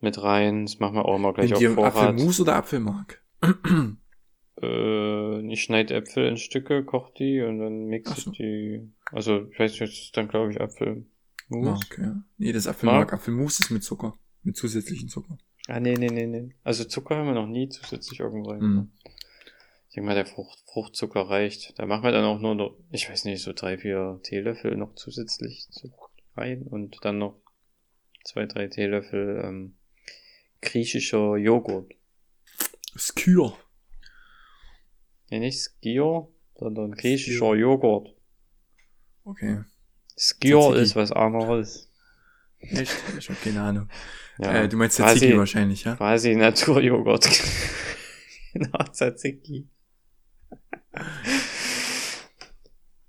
[0.00, 0.66] Mit rein.
[0.66, 1.94] Das machen wir auch immer gleich Nehmt auf ihr Vorrat.
[1.96, 3.22] Apfelmus oder Apfelmark?
[4.60, 8.30] Äh, ich schneide Äpfel in Stücke, koche die und dann mixe so.
[8.32, 8.92] ich die.
[9.12, 11.04] Also, ich weiß nicht, das ist dann glaube ich Apfelmus.
[11.48, 12.22] Mark, ja.
[12.38, 13.12] Nee, das Apfelmark.
[13.12, 14.14] Apfelmus ist mit Zucker.
[14.42, 15.38] Mit zusätzlichen Zucker.
[15.68, 16.50] Ah, nee, nee, nee, nee.
[16.64, 18.60] Also Zucker haben wir noch nie zusätzlich irgendwo rein.
[18.60, 18.90] Mhm.
[19.88, 21.78] Ich denke mal, der Frucht, Fruchtzucker reicht.
[21.78, 24.94] Da machen wir dann auch nur noch, ich weiß nicht, so drei, vier Teelöffel noch
[24.96, 25.92] zusätzlich zu-
[26.36, 27.40] rein und dann noch
[28.24, 29.74] zwei, drei Teelöffel ähm,
[30.60, 31.92] griechischer Joghurt.
[32.96, 33.56] Skür.
[35.30, 37.54] Nee, nicht Skier, sondern griechischer Skyr.
[37.56, 38.14] Joghurt.
[39.24, 39.62] Okay.
[40.16, 40.80] Tzatziki.
[40.80, 41.88] ist was anderes.
[42.60, 42.92] Echt?
[43.18, 43.88] Ich hab keine Ahnung.
[44.38, 45.96] Ja, äh, du meinst quasi- Tzatziki wahrscheinlich, ja?
[45.96, 47.28] Quasi Naturjoghurt.
[48.52, 49.68] genau, Tzatziki.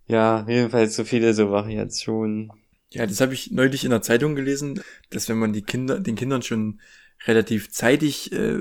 [0.06, 2.52] ja, jedenfalls so viele so Variationen.
[2.92, 4.82] Ja, das habe ich neulich in der Zeitung gelesen,
[5.12, 6.80] dass wenn man die Kinder, den Kindern schon
[7.26, 8.60] relativ zeitig äh,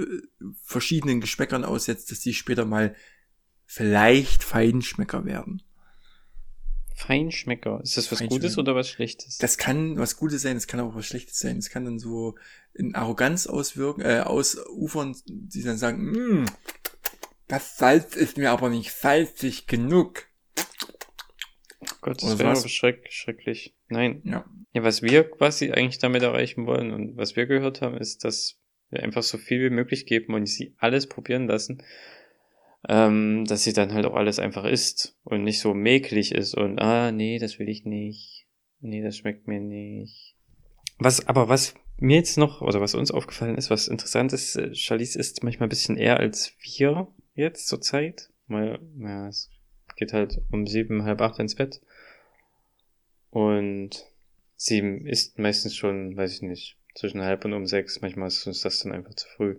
[0.62, 2.94] verschiedenen Geschmäckern aussetzt, dass die später mal
[3.64, 5.62] vielleicht Feinschmecker werden.
[6.94, 7.80] Feinschmecker.
[7.82, 8.26] Ist das was.
[8.26, 9.38] Gutes oder was Schlechtes?
[9.38, 11.56] Das kann was Gutes sein, das kann auch was Schlechtes sein.
[11.56, 12.34] Das kann dann so
[12.74, 16.11] in Arroganz auswirken, äh, ausufern, die dann sagen,
[16.42, 16.46] "Mm,
[17.46, 20.26] das Salz ist mir aber nicht salzig genug.
[21.80, 23.76] oh Gott, das wäre schreck, schrecklich.
[23.88, 24.20] Nein.
[24.24, 24.44] Ja.
[24.72, 28.60] Ja, was wir quasi eigentlich damit erreichen wollen und was wir gehört haben, ist, dass
[28.90, 31.82] wir einfach so viel wie möglich geben und sie alles probieren lassen,
[32.88, 36.78] ähm, dass sie dann halt auch alles einfach isst und nicht so mäklig ist und
[36.78, 38.46] ah, nee, das will ich nicht.
[38.80, 40.36] Nee, das schmeckt mir nicht.
[40.98, 44.74] Was, aber was mir jetzt noch, oder was uns aufgefallen ist, was interessant ist, äh,
[44.74, 48.30] Charlize isst manchmal ein bisschen eher als wir jetzt zur Zeit.
[48.46, 49.50] Weil, naja, es
[49.96, 51.80] geht halt um sieben, halb acht ins Bett.
[53.30, 54.06] Und
[54.59, 58.02] sie isst meistens schon, weiß ich nicht, zwischen halb und um sechs.
[58.02, 59.56] Manchmal ist uns das dann einfach zu früh.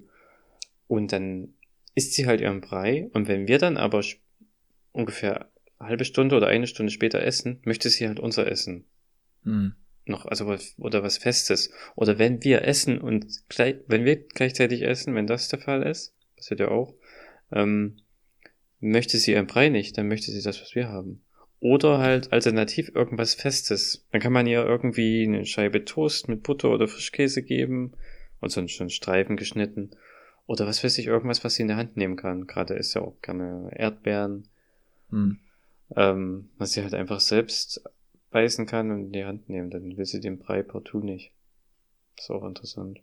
[0.88, 1.54] Und dann
[1.96, 3.10] isst sie halt ihren Brei.
[3.14, 4.04] Und wenn wir dann aber
[4.92, 8.86] ungefähr eine halbe Stunde oder eine Stunde später essen, möchte sie halt unser Essen.
[9.44, 9.74] Hm.
[10.06, 11.72] Noch, also was, oder was Festes.
[11.96, 16.14] Oder wenn wir essen und gleich, wenn wir gleichzeitig essen, wenn das der Fall ist,
[16.36, 16.94] passiert ja auch,
[17.52, 18.02] ähm,
[18.82, 21.22] möchte sie ihren Brei nicht, dann möchte sie das, was wir haben.
[21.62, 24.08] Oder halt alternativ irgendwas Festes.
[24.12, 27.94] Dann kann man ihr irgendwie eine Scheibe Toast mit Butter oder Frischkäse geben
[28.40, 29.92] und so einen schönen Streifen geschnitten.
[30.46, 32.48] Oder was weiß ich, irgendwas, was sie in der Hand nehmen kann.
[32.48, 34.48] Gerade ist ja auch gerne Erdbeeren,
[35.10, 35.40] Hm.
[35.96, 37.84] ähm, was sie halt einfach selbst
[38.32, 39.70] beißen kann und in die Hand nehmen.
[39.70, 41.34] Dann will sie den Brei partout nicht.
[42.18, 43.02] Ist auch interessant.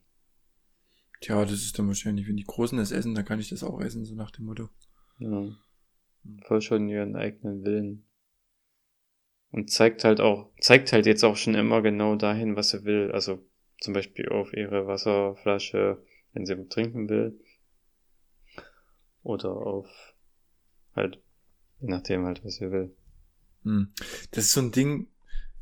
[1.20, 3.80] Tja, das ist dann wahrscheinlich, wenn die Großen das essen, dann kann ich das auch
[3.80, 4.68] essen, so nach dem Motto.
[5.18, 5.46] Ja.
[6.46, 8.05] Voll schon ihren eigenen Willen.
[9.56, 13.10] Und zeigt halt auch, zeigt halt jetzt auch schon immer genau dahin, was sie will.
[13.10, 13.42] Also
[13.80, 15.96] zum Beispiel auf ihre Wasserflasche,
[16.34, 17.40] wenn sie trinken will.
[19.22, 19.88] Oder auf
[20.94, 21.22] halt,
[21.80, 22.94] je nachdem halt, was sie will.
[23.62, 23.94] Hm.
[24.32, 25.08] Das ist so ein Ding,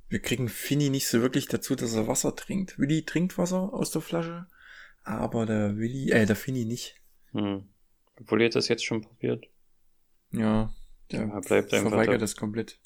[0.08, 2.80] wir kriegen Finny nicht so wirklich dazu, dass er Wasser trinkt.
[2.80, 4.48] Willi trinkt Wasser aus der Flasche,
[5.04, 7.00] aber der Willi, äh, der Finny nicht.
[7.30, 7.68] Hm.
[8.18, 9.46] Obwohl ihr das jetzt schon probiert.
[10.32, 10.74] Ja,
[11.12, 12.18] der Ja, bleibt einfach verweigert da.
[12.18, 12.80] das komplett.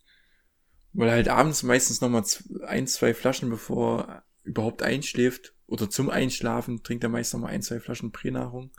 [0.93, 2.25] Weil er halt abends meistens nochmal
[2.67, 7.63] ein, zwei Flaschen, bevor er überhaupt einschläft, oder zum Einschlafen, trinkt er meist nochmal ein,
[7.63, 8.71] zwei Flaschen Pränahrung.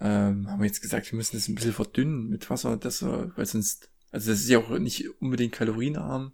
[0.00, 3.36] Ähm, haben wir jetzt gesagt, wir müssen das ein bisschen verdünnen mit Wasser, dass er,
[3.36, 6.32] weil sonst, also das ist ja auch nicht unbedingt kalorienarm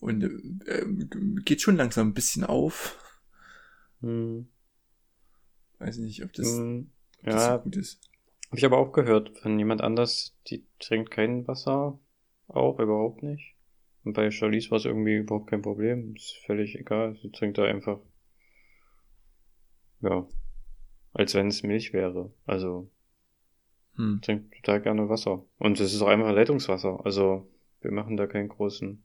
[0.00, 0.22] und
[0.66, 0.84] äh,
[1.44, 2.98] geht schon langsam ein bisschen auf.
[4.00, 4.48] Hm.
[5.78, 6.90] Weiß nicht, ob das, Hm.
[7.22, 8.00] das Ja, so gut ist.
[8.48, 11.98] Habe ich aber auch gehört von jemand anders, die trinkt kein Wasser.
[12.48, 13.54] Auch überhaupt nicht.
[14.04, 16.14] Und bei Charlize war es irgendwie überhaupt kein Problem.
[16.16, 17.16] Ist völlig egal.
[17.22, 17.98] Sie trinkt da einfach
[20.02, 20.26] ja,
[21.12, 22.32] als wenn es Milch wäre.
[22.46, 22.90] Also
[23.96, 24.20] Hm.
[24.22, 25.44] trinkt total gerne Wasser.
[25.58, 27.04] Und es ist auch einfach Leitungswasser.
[27.04, 27.48] Also
[27.82, 29.02] wir machen da keinen großen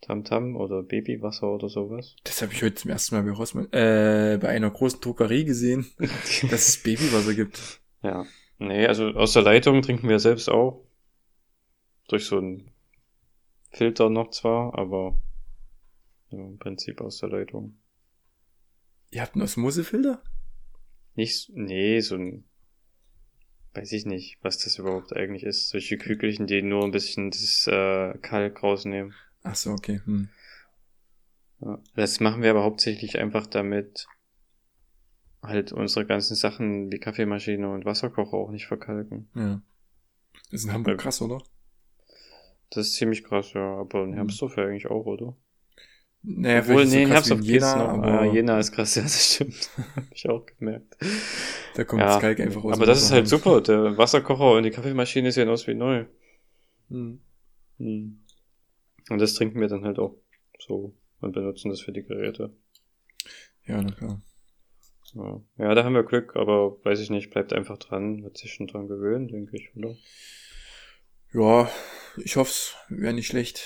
[0.00, 2.16] Tamtam oder Babywasser oder sowas.
[2.24, 5.86] Das habe ich heute zum ersten Mal bei Rossmann, äh, bei einer großen Druckerie gesehen,
[5.98, 7.80] dass es Babywasser gibt.
[8.02, 8.24] ja.
[8.58, 10.86] Nee, also aus der Leitung trinken wir selbst auch.
[12.06, 12.70] Durch so einen
[13.74, 15.20] Filter noch zwar, aber
[16.30, 17.76] ja, im Prinzip aus der Leitung.
[19.10, 20.22] Ihr habt einen Osmosefilter?
[21.14, 22.44] Nicht, nee, so ein,
[23.74, 25.68] weiß ich nicht, was das überhaupt eigentlich ist.
[25.68, 29.14] Solche Kügelchen, die nur ein bisschen das äh, Kalk rausnehmen.
[29.42, 30.00] Ach so, okay.
[30.04, 30.28] Hm.
[31.60, 31.80] Ja.
[31.94, 34.06] Das machen wir aber hauptsächlich einfach damit
[35.42, 39.28] halt unsere ganzen Sachen wie Kaffeemaschine und Wasserkocher auch nicht verkalken.
[39.34, 39.62] Ja.
[40.50, 41.42] Das ist in Hamburg krass, oder?
[42.70, 44.14] Das ist ziemlich krass, ja, aber in Mhm.
[44.14, 45.36] Hermsdorf ja eigentlich auch, oder?
[46.22, 47.88] Naja, Obwohl, nee, so geht's Jena, noch.
[48.02, 49.70] aber Ah, Jena ist krass, ja, das stimmt.
[49.94, 50.96] Hab ich auch gemerkt.
[51.74, 52.72] da kommt ja, das Kalk einfach aus.
[52.76, 53.60] aber das ist halt super.
[53.60, 56.06] Der Wasserkocher und die Kaffeemaschine sehen aus wie neu.
[56.88, 57.20] Hm.
[57.78, 58.24] Hm.
[59.10, 60.16] Und das trinken wir dann halt auch
[60.58, 62.54] so und benutzen das für die Geräte.
[63.66, 64.22] Ja, na klar.
[65.14, 65.40] Ja.
[65.58, 68.66] ja, da haben wir Glück, aber weiß ich nicht, bleibt einfach dran, wird sich schon
[68.66, 69.94] dran gewöhnen, denke ich, oder?
[71.34, 71.70] Ja,
[72.16, 73.60] ich hoff's, wäre nicht schlecht.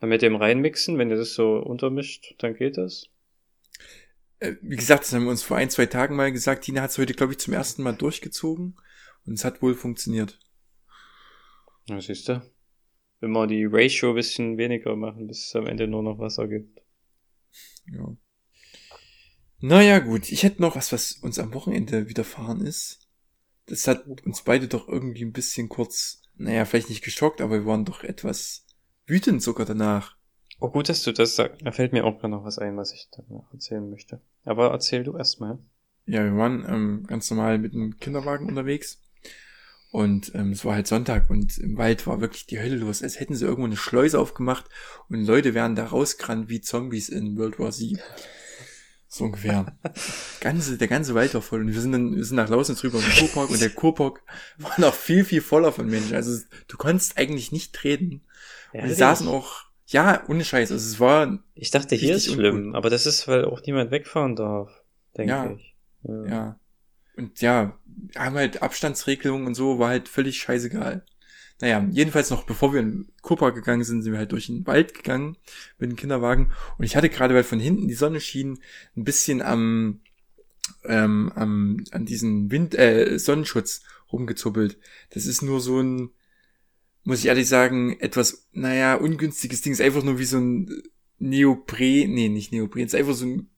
[0.00, 3.08] Dann mit dem reinmixen, wenn ihr das so untermischt, dann geht das.
[4.38, 6.64] Äh, wie gesagt, das haben wir uns vor ein, zwei Tagen mal gesagt.
[6.64, 8.76] Tina hat's heute, glaube ich, zum ersten Mal durchgezogen.
[9.26, 10.38] Und es hat wohl funktioniert.
[11.88, 12.42] Na, siehst du.
[13.20, 16.48] Wenn wir die Ratio ein bisschen weniger machen, bis es am Ende nur noch Wasser
[16.48, 16.80] gibt.
[17.92, 18.16] Ja.
[19.58, 20.32] Naja, gut.
[20.32, 23.06] Ich hätte noch was, was uns am Wochenende widerfahren ist.
[23.66, 27.66] Das hat uns beide doch irgendwie ein bisschen kurz, naja, vielleicht nicht geschockt, aber wir
[27.66, 28.66] waren doch etwas
[29.06, 30.16] wütend sogar danach.
[30.58, 31.60] Oh, gut, dass du das sagst.
[31.64, 34.20] Da fällt mir auch gerade noch was ein, was ich danach erzählen möchte.
[34.44, 35.58] Aber erzähl du erstmal.
[36.06, 39.02] Ja, wir waren ähm, ganz normal mit dem Kinderwagen unterwegs.
[39.92, 43.02] Und ähm, es war halt Sonntag und im Wald war wirklich die Hölle los.
[43.02, 44.66] Als hätten sie irgendwo eine Schleuse aufgemacht
[45.08, 47.98] und Leute wären da rausgerannt wie Zombies in World War Z.
[49.12, 49.76] So ungefähr.
[50.40, 51.62] Ganze, der ganze Wald war voll.
[51.62, 54.22] Und wir sind dann, wir sind nach Lausnitz rüber im Kurpark und der Kurpark
[54.58, 56.14] war noch viel, viel voller von Menschen.
[56.14, 58.22] Also du konntest eigentlich nicht treten.
[58.72, 60.70] Und die saßen auch, ja, ohne Scheiß.
[60.70, 62.76] Also es war, Ich dachte, hier ist schlimm, uncool.
[62.76, 64.70] aber das ist, weil auch niemand wegfahren darf,
[65.16, 65.50] denke Ja.
[65.50, 65.74] ich.
[66.04, 66.26] Ja.
[66.28, 66.60] Ja.
[67.16, 67.76] Und ja,
[68.16, 71.04] haben halt Abstandsregelungen und so, war halt völlig scheißegal.
[71.60, 74.94] Naja, jedenfalls noch, bevor wir in Kurpark gegangen sind, sind wir halt durch den Wald
[74.94, 75.36] gegangen
[75.78, 76.50] mit dem Kinderwagen.
[76.78, 78.60] Und ich hatte gerade, weil von hinten die Sonne schien,
[78.96, 80.00] ein bisschen am,
[80.84, 84.78] ähm, am an diesen Wind, äh, Sonnenschutz rumgezuppelt.
[85.10, 86.10] Das ist nur so ein,
[87.04, 89.72] muss ich ehrlich sagen, etwas, naja, ungünstiges Ding.
[89.72, 90.82] Ist einfach nur wie so ein
[91.18, 93.50] Neopren, nee, nicht Neopren, ist einfach so ein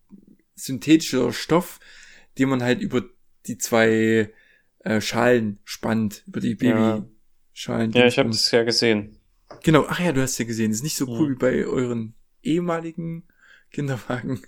[0.57, 1.79] synthetischer Stoff,
[2.39, 3.05] den man halt über
[3.47, 4.33] die zwei
[4.81, 7.07] äh, Schalen spannt, über die Ja.
[7.53, 7.93] Babyschalen.
[7.93, 9.17] Ja, ich habe das ja gesehen.
[9.63, 11.31] Genau, ach ja, du hast ja gesehen, ist nicht so cool Ja.
[11.35, 13.25] wie bei euren ehemaligen
[13.71, 14.43] Kinderwagen.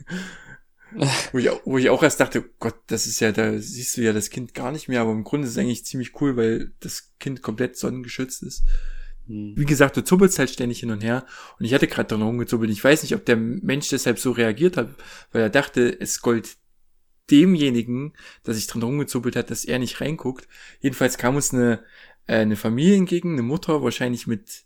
[1.32, 4.02] wo, ich, auch- wo ich auch erst dachte, Gott, das ist ja, da siehst du
[4.02, 6.72] ja das Kind gar nicht mehr, aber im Grunde ist es eigentlich ziemlich cool, weil
[6.80, 8.64] das Kind komplett sonnengeschützt ist.
[9.26, 9.55] Hm.
[9.57, 11.24] Wie gesagt, du zuppelst halt ständig hin und her.
[11.59, 12.70] Und ich hatte gerade dran rumgezuppelt.
[12.70, 14.90] Ich weiß nicht, ob der Mensch deshalb so reagiert hat,
[15.32, 16.57] weil er dachte, es gold
[17.30, 20.46] demjenigen, dass ich dran rumgezuppelt hat, dass er nicht reinguckt.
[20.80, 21.82] Jedenfalls kam uns eine,
[22.26, 24.64] äh, eine Familie entgegen, eine Mutter, wahrscheinlich mit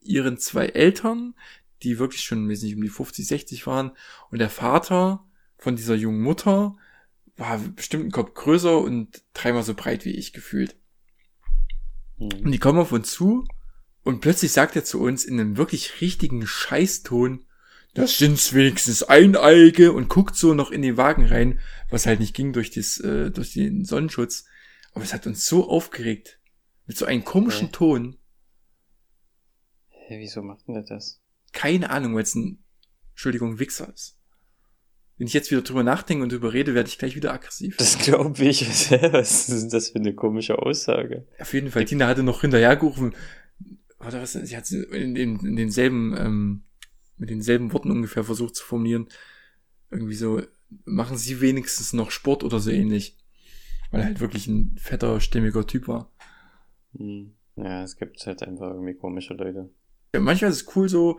[0.00, 1.34] ihren zwei Eltern,
[1.82, 3.92] die wirklich schon, weiß nicht, um die 50, 60 waren.
[4.30, 5.24] Und der Vater
[5.58, 6.76] von dieser jungen Mutter
[7.36, 10.76] war bestimmt ein Kopf größer und dreimal so breit wie ich gefühlt.
[12.16, 12.52] Und Hm.
[12.52, 13.46] die kommen auf uns zu
[14.02, 17.44] und plötzlich sagt er zu uns in einem wirklich richtigen Scheißton,
[17.94, 22.34] das sind's wenigstens Eineige und guckt so noch in den Wagen rein, was halt nicht
[22.34, 24.44] ging durch, das, äh, durch den Sonnenschutz.
[24.92, 26.38] Aber es hat uns so aufgeregt.
[26.86, 27.76] Mit so einem komischen Okay.
[27.76, 28.18] Ton.
[29.88, 31.20] Hä, wieso macht denn der das?
[31.52, 32.62] Keine Ahnung, weil es ein,
[33.10, 34.18] Entschuldigung, Wichser ist.
[35.16, 37.76] Wenn ich jetzt wieder drüber nachdenke und drüber rede, werde ich gleich wieder aggressiv.
[37.76, 38.90] Das glaube ich.
[38.90, 41.26] Was ist das für eine komische Aussage?
[41.38, 43.14] Auf jeden Fall, Tina hatte noch hinterhergerufen,
[44.00, 46.64] oder was, sie hat in, in, in denselben, ähm,
[47.16, 49.08] mit denselben Worten ungefähr versucht zu formulieren.
[49.90, 50.42] Irgendwie so,
[50.84, 53.16] machen Sie wenigstens noch Sport oder so ähnlich.
[53.90, 56.10] Weil er halt wirklich ein fetter, stämmiger Typ war.
[56.96, 57.32] Hm.
[57.56, 59.70] Ja, es gibt halt einfach irgendwie komische Leute.
[60.12, 61.18] Ja, manchmal ist es cool so,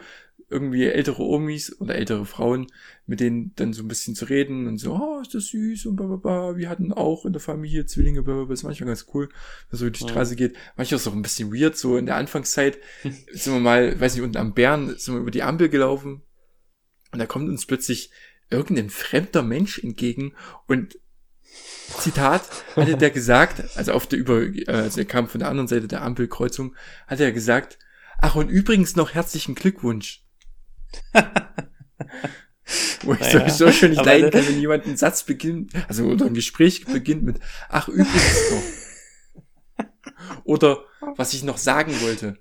[0.49, 2.67] irgendwie ältere Omis oder ältere Frauen,
[3.07, 5.95] mit denen dann so ein bisschen zu reden und so, oh, ist das süß und
[5.95, 6.55] bla.
[6.55, 8.53] Wir hatten auch in der Familie Zwillinge, blablabla.
[8.53, 9.29] ist manchmal ganz cool,
[9.69, 10.09] wenn so durch die.
[10.09, 10.55] Straße geht.
[10.77, 14.15] Manchmal ist es auch ein bisschen weird, so in der Anfangszeit sind wir mal, weiß
[14.15, 16.21] nicht, unten am Bären sind wir über die Ampel gelaufen
[17.11, 18.11] und da kommt uns plötzlich
[18.51, 20.33] irgendein fremder Mensch entgegen
[20.67, 20.99] und
[21.99, 22.43] Zitat,
[22.75, 25.87] hatte der gesagt, also auf der über, äh, also er kam von der anderen Seite
[25.87, 26.75] der Ampelkreuzung,
[27.07, 27.77] hat er gesagt,
[28.19, 30.23] ach und übrigens noch herzlichen Glückwunsch.
[33.03, 36.25] Wo ich Naja, sowieso schon nicht leiden kann, wenn jemand einen Satz beginnt, also oder
[36.25, 37.39] ein Gespräch beginnt mit,
[37.69, 38.63] ach übrigens noch.
[40.43, 40.85] Oder
[41.15, 42.37] was ich noch sagen wollte.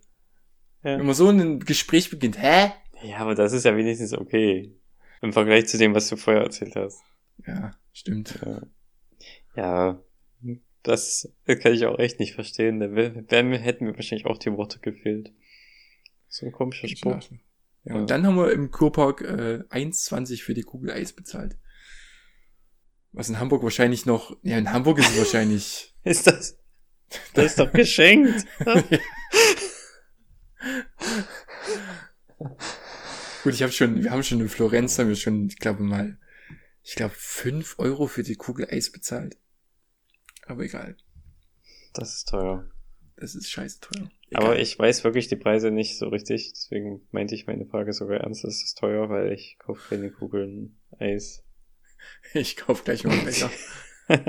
[0.83, 0.99] Ja.
[0.99, 2.73] Wenn man so ein Gespräch beginnt, hä?
[3.03, 4.75] Ja, aber das ist ja wenigstens okay.
[5.21, 7.01] Im Vergleich zu dem, was du vorher erzählt hast.
[7.47, 8.39] Ja, stimmt.
[8.45, 8.63] Ja,
[10.83, 12.81] das kann ich auch echt nicht verstehen.
[12.81, 12.87] Da
[13.37, 15.33] hätten mir wahrscheinlich auch die Worte gefehlt.
[16.29, 17.21] So ein komischer Spruch.
[17.85, 21.59] Ja, und dann haben wir im Kurpark äh, 1,20 für die Kugel Eis bezahlt.
[23.13, 26.59] Was in Hamburg wahrscheinlich noch, ja, in Hamburg ist es wahrscheinlich, Ist das?
[27.33, 28.47] Das ist doch geschenkt.
[33.43, 36.19] gut, ich habe schon, wir haben schon in Florenz, haben wir schon, ich glaube mal,
[36.83, 39.39] ich glaube fünf Euro für die Kugel Eis bezahlt.
[40.47, 40.97] Aber egal,
[41.95, 42.69] Das ist teuer.
[43.17, 44.11] das ist scheiße teuer.
[44.35, 44.61] Aber Egal.
[44.61, 46.53] ich weiß wirklich die Preise nicht so richtig.
[46.55, 48.45] Deswegen meinte ich meine Frage sogar ernst.
[48.45, 51.45] Es ist teuer, weil ich kaufe keine Kugeln Eis.
[52.35, 53.51] ich kauf gleich mal Becher.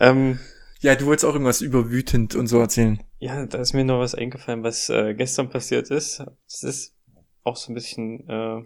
[0.00, 0.38] ähm,
[0.80, 3.00] Ja, du wolltest auch irgendwas über wütend und so erzählen.
[3.20, 6.22] ja, da ist mir noch was eingefallen, was äh, gestern passiert ist.
[6.48, 6.96] Es ist
[7.44, 8.62] auch so ein bisschen, äh,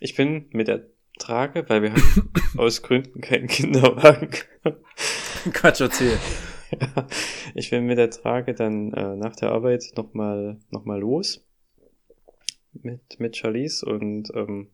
[0.00, 0.86] ich bin mit der
[1.18, 4.30] Trage, weil wir haben aus Gründen keinen Kinderwagen.
[5.52, 6.18] Quatsch, erzähl.
[6.80, 7.06] Ja,
[7.54, 11.46] ich bin mit der Trage dann äh, nach der Arbeit nochmal noch mal los
[12.72, 14.70] mit, mit Charlize und ähm,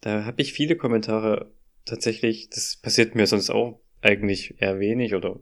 [0.00, 1.52] da habe ich viele Kommentare
[1.84, 5.38] tatsächlich, das passiert mir sonst auch eigentlich eher wenig oder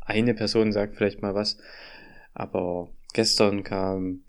[0.00, 1.58] eine Person sagt vielleicht mal was,
[2.34, 4.24] aber gestern kam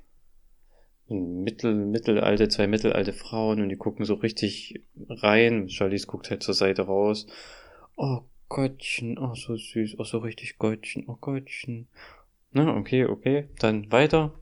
[1.10, 5.70] mittel, mittelalte, zwei mittelalte Frauen und die gucken so richtig rein.
[5.70, 7.28] Charlize guckt halt zur Seite raus.
[7.96, 11.88] Oh Gottchen, oh so süß, oh so richtig Gottchen, oh Gottchen.
[12.52, 14.34] Na, okay, okay, dann weiter.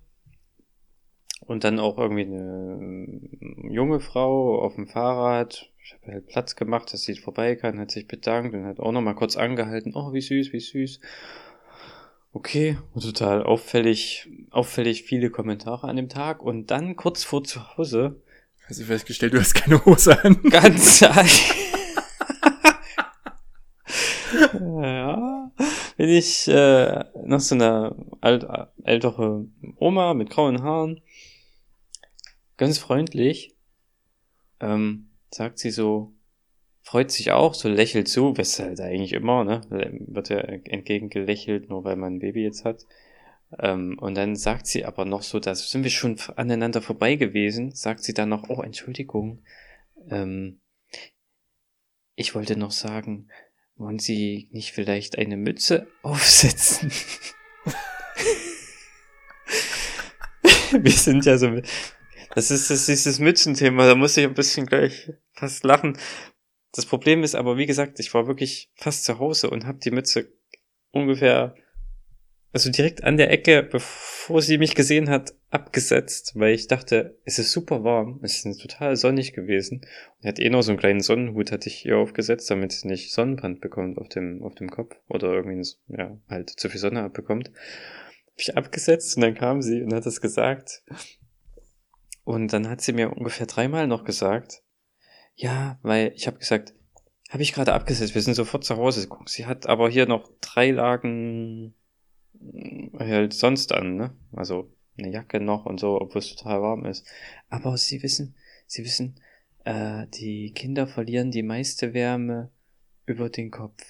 [1.41, 5.71] Und dann auch irgendwie eine ähm, junge Frau auf dem Fahrrad.
[5.83, 8.91] Ich habe halt Platz gemacht, dass sie vorbei kann, hat sich bedankt und hat auch
[8.91, 9.93] noch mal kurz angehalten.
[9.95, 10.99] Oh, wie süß, wie süß.
[12.37, 16.43] Okay, und total auffällig, auffällig viele Kommentare an dem Tag.
[16.43, 18.21] Und dann kurz vor zu Hause,
[18.67, 20.39] Hast du festgestellt, du hast keine Hose an?
[20.51, 21.15] ganz ja,
[25.97, 28.45] bin ich äh, noch so eine alt,
[28.83, 31.01] ältere Oma mit grauen Haaren,
[32.57, 33.55] ganz freundlich,
[34.59, 36.13] ähm, sagt sie so,
[36.87, 41.83] freut sich auch, so lächelt zu, was halt eigentlich immer, ne, wird ja entgegengelächelt, nur
[41.83, 42.85] weil man ein Baby jetzt hat.
[43.59, 47.73] Ähm, und dann sagt sie aber noch so, da sind wir schon aneinander vorbei gewesen,
[47.73, 49.43] sagt sie dann noch, oh, Entschuldigung,
[50.09, 50.61] ähm,
[52.15, 53.27] ich wollte noch sagen,
[53.75, 56.89] wollen Sie nicht vielleicht eine Mütze aufsetzen?
[60.71, 61.51] Wir sind ja so,
[62.33, 65.97] das ist das das Mützenthema, da muss ich ein bisschen gleich fast lachen.
[66.73, 69.91] Das Problem ist aber, wie gesagt, ich war wirklich fast zu Hause und habe die
[69.91, 70.31] Mütze
[70.91, 71.55] ungefähr,
[72.51, 77.39] also direkt an der Ecke, bevor sie mich gesehen hat, abgesetzt, weil ich dachte, es
[77.39, 79.85] ist super warm, es ist total sonnig gewesen.
[80.19, 83.13] Und hat eh noch so einen kleinen Sonnenhut, hatte ich ihr aufgesetzt, damit sie nicht
[83.13, 87.49] Sonnenbrand bekommt auf dem, auf dem Kopf oder irgendwie, ja, halt zu viel Sonne abbekommt.
[87.49, 90.83] Hab ich abgesetzt und dann kam sie und hat das gesagt.
[92.23, 94.61] Und dann hat sie mir ungefähr dreimal noch gesagt,
[95.37, 96.73] ja, weil ich habe gesagt,
[97.29, 99.07] habe ich gerade abgesetzt, wir sind sofort zu Hause.
[99.07, 101.75] Guck, Sie hat aber hier noch drei Lagen
[102.41, 104.15] äh, halt sonst an, ne?
[104.33, 107.05] Also eine Jacke noch und so, obwohl es total warm ist.
[107.49, 108.35] Aber Sie wissen,
[108.65, 109.19] Sie wissen,
[109.63, 112.51] äh, die Kinder verlieren die meiste Wärme
[113.05, 113.83] über den Kopf.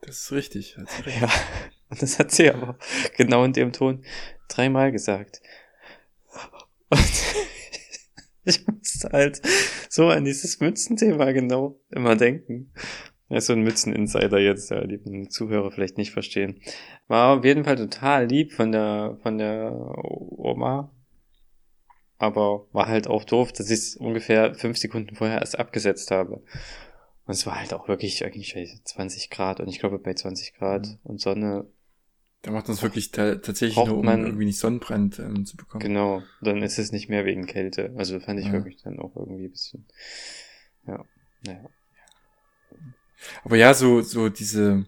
[0.00, 0.76] Das ist richtig.
[0.76, 1.20] Hat sie recht.
[1.20, 1.30] Ja,
[1.90, 2.78] und das hat sie aber
[3.16, 4.04] genau in dem Ton
[4.48, 5.40] dreimal gesagt.
[6.90, 7.12] Und
[8.60, 9.40] ich musste halt
[9.88, 12.72] so an dieses Mützenthema genau immer denken.
[13.30, 16.60] Ja, so ein Mützen-Insider jetzt, ja, lieben Zuhörer vielleicht nicht verstehen.
[17.08, 20.90] War auf jeden Fall total lieb von der, von der Oma.
[22.16, 26.42] Aber war halt auch doof, dass ich es ungefähr fünf Sekunden vorher erst abgesetzt habe.
[27.26, 29.60] Und es war halt auch wirklich eigentlich 20 Grad.
[29.60, 30.98] Und ich glaube, bei 20 Grad Mhm.
[31.02, 31.66] und Sonne,
[32.42, 35.56] Da macht man es wirklich ta tatsächlich nur, um man- irgendwie nicht Sonnenbrand ähm, zu
[35.56, 35.84] bekommen.
[35.84, 37.92] genau, dann ist es nicht mehr wegen Kälte.
[37.96, 38.52] Also fand ich Ja.
[38.52, 39.86] wirklich dann auch irgendwie ein bisschen,
[40.86, 41.04] ja,
[41.42, 41.70] naja.
[43.44, 44.86] Aber ja, so, so diese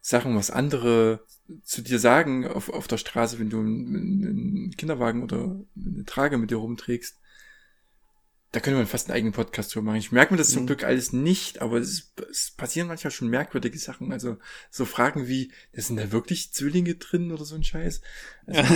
[0.00, 1.24] Sachen, was andere
[1.64, 6.38] zu dir sagen auf, auf der Straße, wenn du einen, einen Kinderwagen oder eine Trage
[6.38, 7.18] mit dir rumträgst,
[8.56, 9.98] da könnte man fast einen eigenen Podcast drüber machen.
[9.98, 10.68] Ich merke mir das zum Mhm.
[10.68, 14.12] Glück alles nicht, aber es, es passieren manchmal schon merkwürdige Sachen.
[14.12, 14.38] Also
[14.70, 18.00] so Fragen wie, da sind da wirklich Zwillinge drin oder so ein Scheiß.
[18.46, 18.74] Also,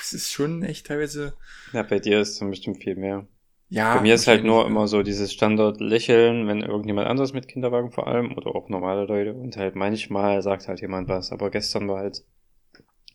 [0.00, 1.32] es ist schon echt teilweise.
[1.72, 3.26] Ja, bei dir ist dann bestimmt viel mehr.
[3.68, 3.96] Ja.
[3.96, 8.06] Bei mir ist halt nur immer so dieses Standard-Lächeln, wenn irgendjemand anderes mit Kinderwagen vor
[8.06, 11.32] allem oder auch normale Leute und halt manchmal sagt halt jemand was.
[11.32, 12.22] Aber gestern war halt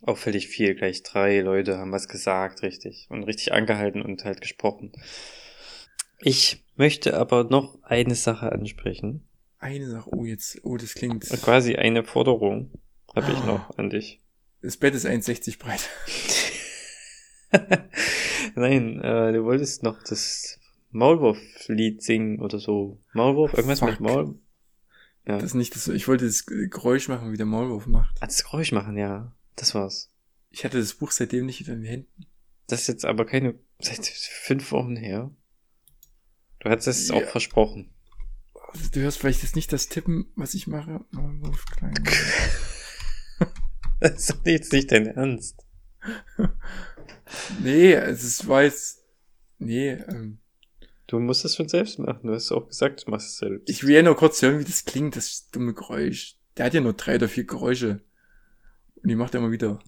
[0.01, 0.75] auffällig viel.
[0.75, 3.07] Gleich drei Leute haben was gesagt, richtig.
[3.09, 4.91] Und richtig angehalten und halt gesprochen.
[6.19, 9.27] Ich möchte aber noch eine Sache ansprechen.
[9.59, 11.23] Eine Sache, oh jetzt, oh, das klingt.
[11.41, 12.71] Quasi eine Forderung
[13.15, 13.45] habe ich Ah.
[13.45, 14.21] noch an dich.
[14.61, 15.89] Das Bett ist 1,60 breit.
[18.55, 20.59] Nein, äh, du wolltest noch das
[20.91, 22.99] Maulwurf-Lied singen oder so.
[23.13, 23.53] Maulwurf?
[23.53, 23.89] Irgendwas Fuck.
[23.91, 24.35] mit Maul?
[25.27, 25.35] Ja.
[25.35, 28.15] Das ist nicht das, ich wollte das Geräusch machen, wie der Maulwurf macht.
[28.21, 29.33] Ah, das Geräusch machen, ja.
[29.55, 30.11] Das war's.
[30.51, 32.25] Ich hatte das Buch seitdem nicht wieder in den Händen.
[32.67, 35.31] Das ist jetzt aber keine, seit fünf Wochen her.
[36.65, 37.15] Du hattest es Ja.
[37.15, 37.91] auch versprochen.
[38.91, 41.05] Du hörst vielleicht jetzt nicht das Tippen, was ich mache.
[41.11, 41.93] Maulwurf, klein.
[44.01, 45.63] Das ist jetzt nicht dein Ernst.
[47.61, 49.03] nee, es war jetzt,
[49.59, 50.39] nee, ähm,
[51.07, 52.21] Du musst es schon selbst machen.
[52.27, 53.69] Du hast auch gesagt, du machst es selbst.
[53.69, 56.35] Ich will ja nur kurz hören, wie das klingt, das dumme Geräusch.
[56.57, 58.03] Der hat ja nur drei oder vier Geräusche.
[58.95, 59.79] Und die macht er immer wieder.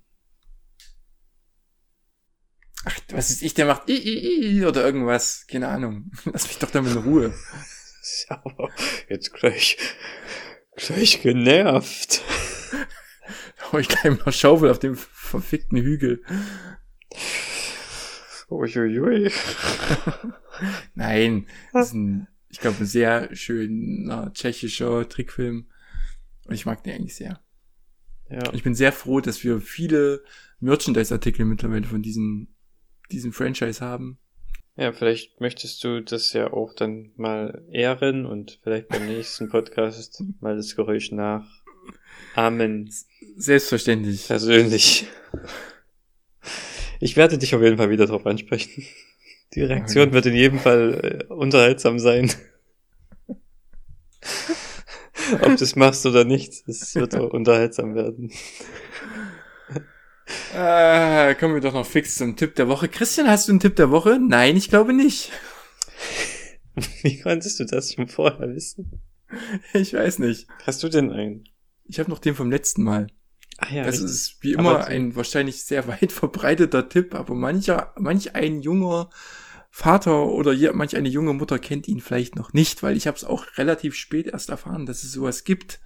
[2.86, 5.46] Ach, was ist ich, der macht i, i, i, oder irgendwas.
[5.48, 6.12] Keine Ahnung.
[6.26, 7.34] Lass mich doch damit in Ruhe.
[8.30, 8.70] Ja, aber
[9.10, 9.78] jetzt gleich,
[10.76, 12.22] gleich genervt.
[13.58, 16.24] Da hau ich gleich mal Schaufel auf dem verfickten Hügel.
[18.50, 19.30] Uiuiui.
[20.96, 25.68] Nein, das ist ein, ich glaube, ein sehr schöner tschechischer Trickfilm.
[26.46, 27.42] Und ich mag den eigentlich sehr.
[28.30, 28.54] Ja.
[28.54, 30.24] Ich bin sehr froh, dass wir viele
[30.60, 32.50] Merchandise-Artikel mittlerweile von diesem,
[33.12, 34.18] diesem Franchise haben.
[34.76, 40.24] Ja, vielleicht möchtest du das ja auch dann mal ehren und vielleicht beim nächsten Podcast
[40.40, 42.94] mal das Geräusch nachahmen.
[43.38, 44.28] Selbstverständlich.
[44.28, 45.08] Persönlich.
[47.00, 48.86] Ich werde dich auf jeden Fall wieder drauf ansprechen.
[49.54, 52.32] Die Reaktion wird in jedem Fall äh, unterhaltsam sein.
[55.42, 58.32] Ob du es machst oder nicht, es wird auch unterhaltsam werden.
[60.54, 62.88] Äh, kommen wir doch noch fix zum Tipp der Woche.
[62.90, 64.20] Christian, hast du einen Tipp der Woche?
[64.20, 65.32] Nein, ich glaube nicht.
[67.04, 69.02] Wie konntest du das schon vorher wissen?
[69.74, 70.48] Ich weiß nicht.
[70.66, 71.46] Hast du denn einen?
[71.86, 73.08] Ich habe noch den vom letzten Mal.
[73.58, 74.12] Ah ja, das richtig.
[74.12, 78.62] ist wie Aber immer zu- ein wahrscheinlich sehr weit verbreiteter Tipp, aber mancher, manch ein
[78.62, 79.10] junger
[79.72, 83.18] Vater oder je- manch eine junge Mutter kennt ihn vielleicht noch nicht, weil ich habe
[83.18, 85.80] es auch relativ spät erst erfahren, dass es sowas gibt.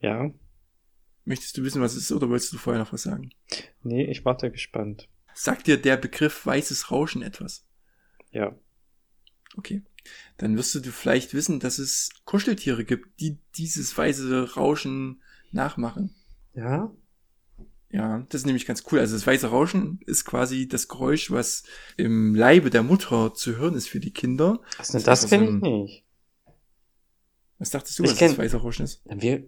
[0.00, 0.30] ja.
[1.30, 3.30] Möchtest du wissen, was es ist, oder wolltest du vorher noch was sagen?
[3.84, 5.08] Nee, ich warte gespannt.
[5.32, 7.64] Sagt dir der Begriff weißes Rauschen etwas?
[8.32, 8.58] Ja.
[9.56, 9.82] Okay.
[10.38, 15.22] Dann wirst du vielleicht wissen, dass es Kuscheltiere gibt, die dieses weiße Rauschen
[15.52, 16.16] nachmachen.
[16.54, 16.92] Ja?
[17.92, 18.98] Ja, das ist nämlich ganz cool.
[18.98, 21.62] Also das weiße Rauschen ist quasi das Geräusch, was
[21.96, 24.60] im Leibe der Mutter zu hören ist für die Kinder.
[24.78, 26.04] Was denn Das das kenne ich nicht.
[27.58, 29.02] Was dachtest du, Ich was kenn- das weiße Rauschen ist?
[29.04, 29.44] Wir,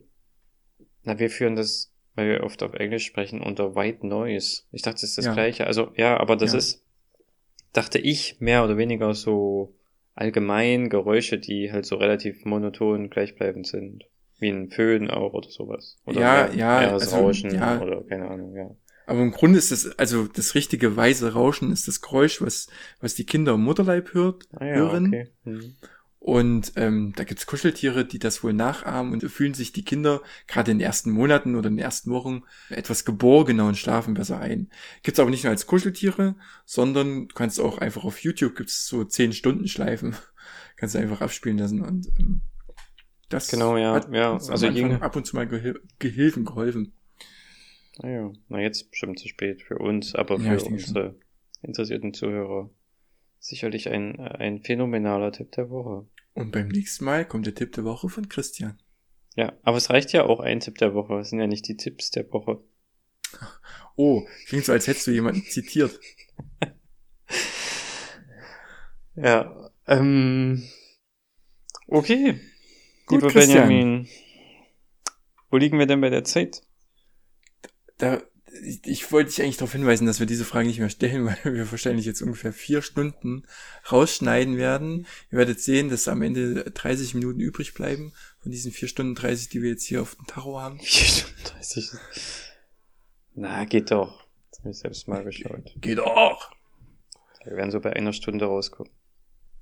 [1.05, 4.63] na, wir führen das, weil wir oft auf Englisch sprechen, unter White Noise.
[4.73, 5.33] Ich dachte, das ist das Ja.
[5.35, 5.67] Gleiche.
[5.67, 6.59] Also, ja, aber das Ja.
[6.59, 6.83] ist,
[7.73, 9.75] dachte ich, mehr oder weniger so
[10.15, 14.05] allgemein Geräusche, die halt so relativ monoton gleichbleibend sind.
[14.39, 15.99] Wie ein Föhn auch oder sowas.
[16.05, 17.81] Oder Ja, mehr, ja, also, Rauschen ja.
[17.81, 18.71] oder keine Ahnung, ja.
[19.07, 22.69] Aber im Grunde ist das, also das richtige weiße Rauschen ist das Geräusch, was,
[23.01, 25.07] was die Kinder im Mutterleib hört, Ah ja, hören.
[25.09, 25.29] okay.
[25.45, 25.77] Hm.
[26.25, 30.71] Und ähm, da gibt's Kuscheltiere, die das wohl nachahmen und fühlen sich die Kinder gerade
[30.71, 34.71] in den ersten Monaten oder in den ersten Wochen etwas geborgener und schlafen besser ein.
[35.03, 39.03] Gibt's aber nicht nur als Kuscheltiere, sondern du kannst auch einfach auf YouTube gibt's so
[39.03, 40.15] 10 Stunden Schleifen,
[40.77, 42.43] kannst du einfach abspielen lassen und ähm,
[43.29, 44.69] das Genau, ja, hat ja, also
[45.01, 46.93] ab und zu mal Gehil Gehilfen geholfen.
[47.99, 50.89] Ah ja, na jetzt bestimmt zu spät für uns, aber Ja, für ich denke schon.
[50.91, 51.15] unsere
[51.63, 52.71] interessierten Zuhörer
[53.43, 56.07] sicherlich ein, ein phänomenaler Tipp der Woche.
[56.33, 58.81] Und beim nächsten Mal kommt der Tipp der Woche von Christian.
[59.35, 61.19] Ja, aber es reicht ja auch ein Tipp der Woche.
[61.19, 62.63] Es sind ja nicht die Tipps der Woche.
[63.97, 65.99] Oh, klingt so, als hättest du jemanden zitiert.
[69.15, 70.67] Ja, ähm,
[71.87, 72.41] okay.
[73.07, 73.69] Gut, Lieber Christian.
[73.69, 74.09] Benjamin,
[75.51, 76.63] wo liegen wir denn bei der Zeit?
[77.99, 78.23] Da,
[78.63, 81.55] ich, ich wollte dich eigentlich darauf hinweisen, dass wir diese Frage nicht mehr stellen, weil
[81.55, 83.45] wir wahrscheinlich jetzt ungefähr vier Stunden
[83.91, 85.07] rausschneiden werden.
[85.31, 89.49] Ihr werdet sehen, dass am Ende 30 Minuten übrig bleiben von diesen vier Stunden 30,
[89.49, 90.79] die wir jetzt hier auf dem Tacho haben.
[90.81, 91.91] 4 Stunden 30.
[93.35, 94.27] Na, geht doch.
[94.47, 95.75] Jetzt hab ich selbst mal geschaut.
[95.81, 96.51] Geht doch!
[97.45, 98.93] Wir werden so bei einer Stunde rauskommen.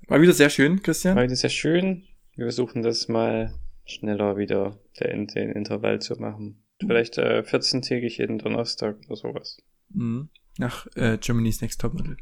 [0.06, 1.16] War wieder sehr schön, Christian.
[1.16, 2.04] War wieder sehr schön.
[2.34, 6.62] Wir versuchen das mal schneller wieder den Intervall zu machen.
[6.80, 9.58] Vielleicht äh, 14-tägig jeden Donnerstag oder sowas.
[9.90, 10.30] Mhm.
[10.58, 12.16] Nach äh, Germany's Next Topmodel.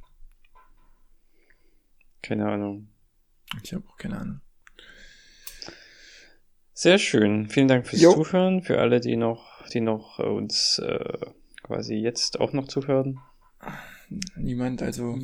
[2.23, 2.89] Keine Ahnung.
[3.63, 4.41] Ich habe auch keine Ahnung.
[6.73, 7.49] Sehr schön.
[7.49, 8.13] Vielen Dank fürs Jo.
[8.13, 8.63] Zuhören.
[8.63, 11.19] Für alle, die noch, die noch äh, uns äh,
[11.63, 13.21] quasi jetzt auch noch zuhören.
[14.37, 15.19] Niemand, also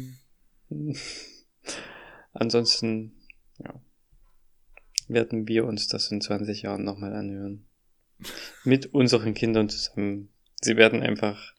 [2.33, 3.13] Ansonsten,
[3.59, 3.81] ja,
[5.09, 7.67] werden wir uns das in 20 Jahren nochmal anhören.
[8.65, 10.31] Mit unseren Kindern zusammen.
[10.61, 11.55] Sie werden einfach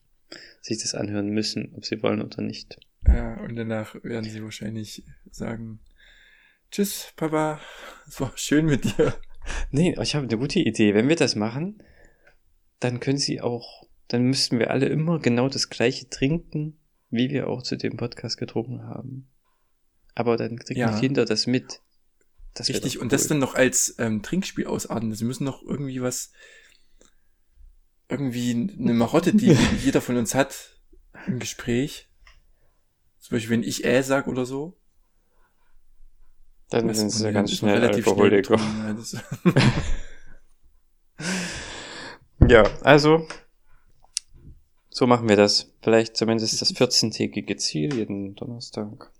[0.60, 2.78] sich das anhören müssen, ob sie wollen oder nicht.
[3.06, 5.80] Ja, und danach werden sie wahrscheinlich sagen,
[6.72, 7.60] Tschüss, Papa,
[8.08, 9.14] es war schön mit dir.
[9.70, 10.94] Nee, ich habe eine gute Idee.
[10.94, 11.80] Wenn wir das machen,
[12.80, 16.80] dann können sie auch, dann müssten wir alle immer genau das gleiche trinken,
[17.10, 19.28] wie wir auch zu dem Podcast getrunken haben.
[20.16, 20.92] Aber dann kriegen Ja.
[20.92, 21.80] die Kinder das mit.
[22.54, 25.14] Das Richtig, und das dann noch als ähm, Trinkspiel ausarten.
[25.14, 26.32] Sie müssen noch irgendwie was,
[28.08, 29.52] irgendwie eine Marotte, die
[29.82, 30.80] jeder von uns hat
[31.26, 32.08] im Gespräch.
[33.18, 34.78] Zum Beispiel, wenn ich äh sag oder so.
[36.70, 38.56] Dann sind sie man ganz schnell relativ Alkoholiker.
[38.56, 39.06] betrunken,
[39.54, 39.62] Ja,
[42.48, 43.26] Ja, also,
[44.90, 45.72] so machen wir das.
[45.82, 49.10] Vielleicht zumindest das 14-tägige Ziel jeden Donnerstag.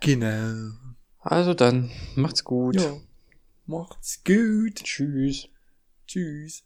[0.00, 0.72] genau.
[1.20, 2.80] Also dann, macht's gut.
[2.80, 2.96] Ja.
[3.66, 4.82] Macht's gut.
[4.84, 5.48] Tschüss.
[6.06, 6.64] Tschüss.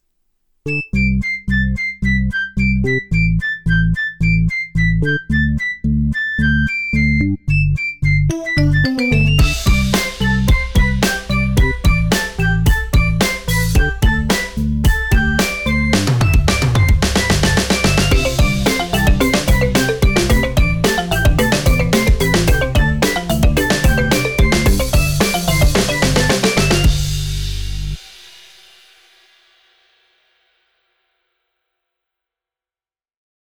[5.00, 5.60] Thank